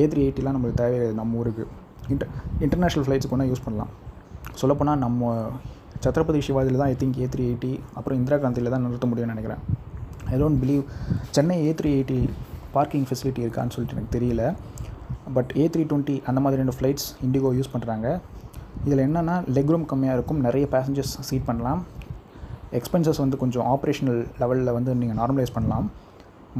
[0.00, 1.14] ஏ த்ரீ எயிட்டிலாம் நம்மளுக்கு தேவையில்லை.
[1.20, 1.64] நம்ம ஊருக்கு.
[2.12, 2.30] இன்டர்
[2.64, 3.90] இன்டர்நேஷ்னல் ஃப்ளைட்ஸுக்கு வேணால் யூஸ் பண்ணலாம்.
[4.60, 5.32] சொல்லப்போனால் நம்ம
[6.04, 9.62] சத்ரபதி சிவாஜியில் தான் I think A three eighty அப்புறம் இந்திரா காந்தியில் தான் நிறுத்த முடியும்னு நினைக்கிறேன்.
[10.32, 10.82] I don't believe
[11.36, 12.20] Chennai A three eighty
[12.76, 14.44] parking facility இருக்கான்னு சொல்லிட்டு எனக்கு தெரியல.
[15.36, 18.06] பட் ஏ த்ரீ டுவெண்ட்டி அந்த மாதிரியான ஃப்ளைட்ஸ் இண்டிகோ யூஸ் பண்ணுறாங்க
[18.86, 20.40] இதில் என்னென்னா லெக் ரூம் கம்மியாக இருக்கும்.
[20.46, 21.82] நிறைய பேசஞ்சர்ஸ் சீட் பண்ணலாம்.
[22.78, 25.86] எக்ஸ்பென்சஸ் வந்து கொஞ்சம் ஆப்ரேஷனல் லெவலில் வந்து நீங்கள் நார்மலைஸ் பண்ணலாம்.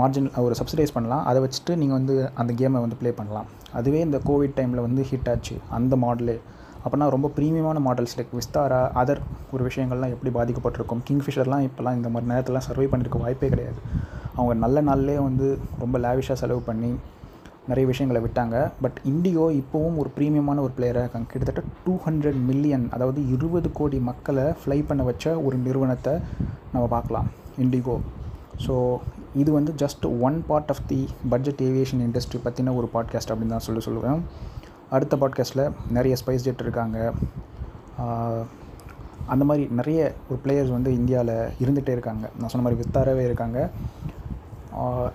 [0.01, 1.25] மார்ஜின் ஒரு சப்சிடைஸ் பண்ணலாம்.
[1.31, 3.49] அதை வச்சுட்டு நீங்கள் வந்து அந்த கேமை வந்து ப்ளே பண்ணலாம்.
[3.79, 5.57] அதுவே இந்த கோவிட் டைமில் வந்து ஹிட் ஆச்சு.
[5.79, 6.37] அந்த மாடலு
[6.85, 9.21] அப்போனா ரொம்ப ப்ரீமியமான மாடல்ஸ் லைக் விஸ்தாரா அதர்
[9.55, 11.03] ஒரு விஷயங்கள்லாம் எப்படி பாதிக்கப்பட்டிருக்கும்?
[11.09, 13.79] கிங்ஃபிஷர்லாம் இப்போலாம் இந்த மாதிரி நேரத்தில் சர்வை பண்ணியிருக்க வாய்ப்பே கிடையாது.
[14.37, 16.91] அவங்க நல்ல நாள்லேயே வந்து ரொம்ப லேவிஷாக செலவு பண்ணி
[17.71, 18.57] நிறைய விஷயங்களை விட்டாங்க.
[18.83, 21.29] பட் இண்டிகோ இப்போவும் ஒரு ப்ரீமியமான ஒரு பிளேயராக இருக்காங்க.
[21.33, 26.15] கிட்டத்தட்ட டூ ஹண்ட்ரட் மில்லியன் அதாவது இருபது கோடி மக்களை ஃப்ளை பண்ண வச்ச ஒரு நிறுவனத்தை
[26.73, 27.29] நம்ம பார்க்கலாம்.
[27.65, 27.97] இண்டிகோ
[28.65, 28.75] ஸோ
[29.43, 30.99] இது வந்து just one part of the
[31.33, 34.21] budget aviation industry பற்றின ஒரு பாட்காஸ்ட் அப்படின்னு தான் சொல்லி சொல்லுவேன்.
[34.97, 35.65] அடுத்த பாட்காஸ்ட்டில்
[35.97, 36.99] நிறைய ஸ்பைஸ் ஜெட் இருக்காங்க.
[39.33, 42.25] அந்த மாதிரி நிறைய ஒரு பிளேயர்ஸ் வந்து இந்தியாவில் இருந்துகிட்டே இருக்காங்க.
[42.39, 43.59] நான் சொன்ன மாதிரி வித்தாரவே இருக்காங்க.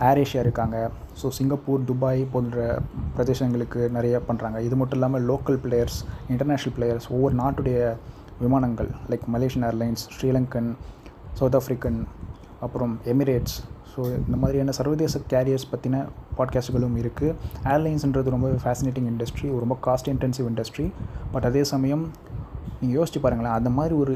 [0.02, 0.90] ஏர் ஏஷியா இருக்காங்க.
[1.22, 2.80] ஸோ சிங்கப்பூர் துபாய் போன்ற
[3.18, 5.98] பிரதேசங்களுக்கு நிறைய பண்ணுறாங்க இது மட்டும் இல்லாமல் லோக்கல் பிளேயர்ஸ்
[6.30, 7.96] இன்டர்நேஷ்னல் பிளேயர்ஸ் ஒவ்வொரு நாட்டுடைய
[8.40, 10.76] விமானங்கள் like Malaysian Airlines Sri Lankan
[11.34, 12.00] South African
[12.60, 13.58] அப்புறம் எமிரேட்ஸ்
[13.96, 16.06] ஸோ இந்த மாதிரியான சர்வதேச கேரியர்ஸ் பற்றின
[16.38, 20.92] பாட்காஸ்ட்டுகளும் இருக்குது ஏர்லைன்ஸ்ன்றது ரொம்ப ஃபேசினேட்டிங் இண்டஸ்ட்ரி ரொம்ப காஸ்ட் இன்டென்சிவ் இண்டஸ்ட்ரி
[21.32, 22.12] பட் அதே சமயம்
[22.80, 24.16] நீங்கள் யோசிச்சு பாருங்களேன் அந்த மாதிரி ஒரு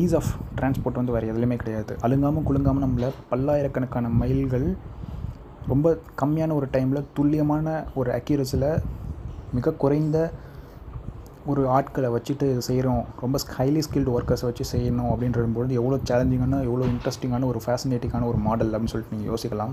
[0.00, 1.92] ஈஸ் ஆஃப் டிரான்ஸ்போர்ட் வந்து வேறு எதுலையுமே கிடையாது.
[2.06, 4.68] அழுங்காமல் குழுங்காமல் நம்மளை பல்லாயிரக்கணக்கான மைல்கள்
[5.72, 5.88] ரொம்ப
[6.20, 7.66] கம்மியான ஒரு டைமில் துல்லியமான
[8.00, 8.70] ஒரு அக்யூரஸில்
[9.56, 10.18] மிக குறைந்த
[11.50, 16.86] ஒரு ஆட்களை வச்சுட்டு இது செய்கிறோம் ரொம்ப ஹைலி ஸ்கில்டு ஒர்க்கர்ஸை வச்சு செய்யணும் அப்படின்றபொழுது எவ்வளோ சேலஞ்சிங்கான எவ்வளோ
[16.92, 19.72] இன்ட்ரெஸ்டிங்கான ஒரு ஃபேசினேட்டிங்கான ஒரு மாடல் அப்படின்னு சொல்லிட்டு நீங்கள் யோசிக்கலாம்.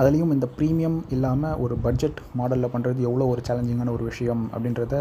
[0.00, 4.94] அதுலேயும் இந்த ப்ரீமியம் இல்லாமல் ஒரு பட்ஜெட் மாடலில் பண்ணுறது எவ்வளோ ஒரு சேலஞ்சிங்கான ஒரு விஷயம் அப்படின்றத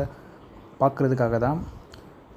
[0.82, 1.60] பார்க்குறதுக்காக தான்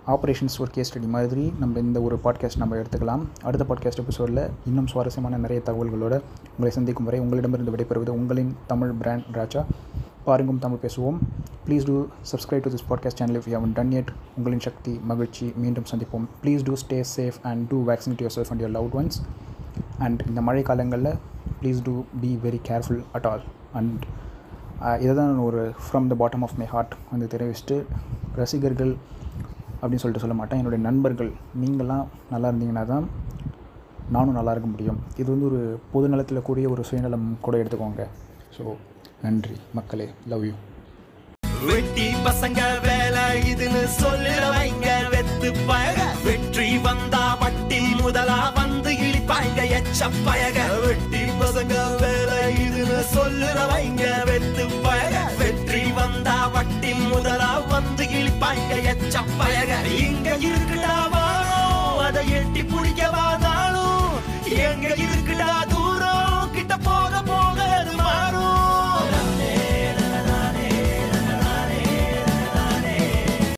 [0.06, 3.22] ஆப்ரேஷன்ஸ் ஒரு கேஸ் ஸ்டடி மாதிரி நம்ம இந்த ஒரு பாட்காஸ்ட் நம்ம எடுத்துக்கலாம்.
[3.42, 6.18] அடுத்த பாட்காஸ்ட் எபிசோடில் இன்னும் சுவாரஸ்யமான நிறைய தகவல்களோடு
[6.50, 9.64] உங்களை சந்திக்கும் வரை உங்களிடமிருந்து விடைபெறுவது உங்களின் தமிழ் பிராண்ட் ராஜா.
[10.24, 11.16] பாருங்கும் தமிழ் பேசுவோம்.
[11.66, 15.52] Please do subscribe to this podcast channel if you haven't done it உங்களின் சக்தி மகிழ்ச்சி
[15.56, 16.24] மீண்டும் சந்திப்போம்.
[16.42, 19.18] Please do stay safe and do vaccinate yourself and your loved ones
[19.98, 21.14] and இந்த மழை காலங்களில்
[21.62, 24.02] please do be very careful at all and
[25.02, 27.84] இதை தான் ஒரு from the bottom of my heart வந்து தெரிவிச்சுட்டு
[28.36, 28.96] ரசிகர்கள்
[29.84, 30.60] அப்படின்னு சொல்லிட்டு சொல்ல மாட்டேன்.
[30.62, 31.30] என்னுடைய நண்பர்கள்
[31.62, 33.06] நீங்களாம் நல்லா இருந்தீங்கன்னா தான்
[34.14, 34.98] நானும் நல்லா இருக்க முடியும்.
[35.20, 35.60] இது வந்து ஒரு
[35.94, 38.04] பொது நலத்தில் கூடிய ஒரு சுயநலம் கூட எடுத்துக்கோங்க.
[38.56, 38.64] ஸோ
[39.24, 40.08] நன்றி மக்களே.
[40.32, 40.54] லவ் யூ
[41.68, 46.00] வெட்டி பசங்க வேலை இதுன்னு சொல்லுறவைங்க வெத்து பழக.
[46.26, 50.58] வெற்றி வந்தா வட்டி முதலா வந்து இழிப்பாங்க எச்ச பழக.
[50.86, 55.24] வெட்டி பசங்க வேலை இதுன்னு சொல்லுறவைங்க வெத்து பழக.
[55.40, 57.52] வெற்றி வந்தா வட்டி முதலா
[58.44, 61.60] பங்கைய சப்பழக இங்க இருக்குடாவானோ
[62.06, 63.86] அதை எட்டி பிடிக்கவாதானோ
[64.64, 65.23] எங்க இருக்கு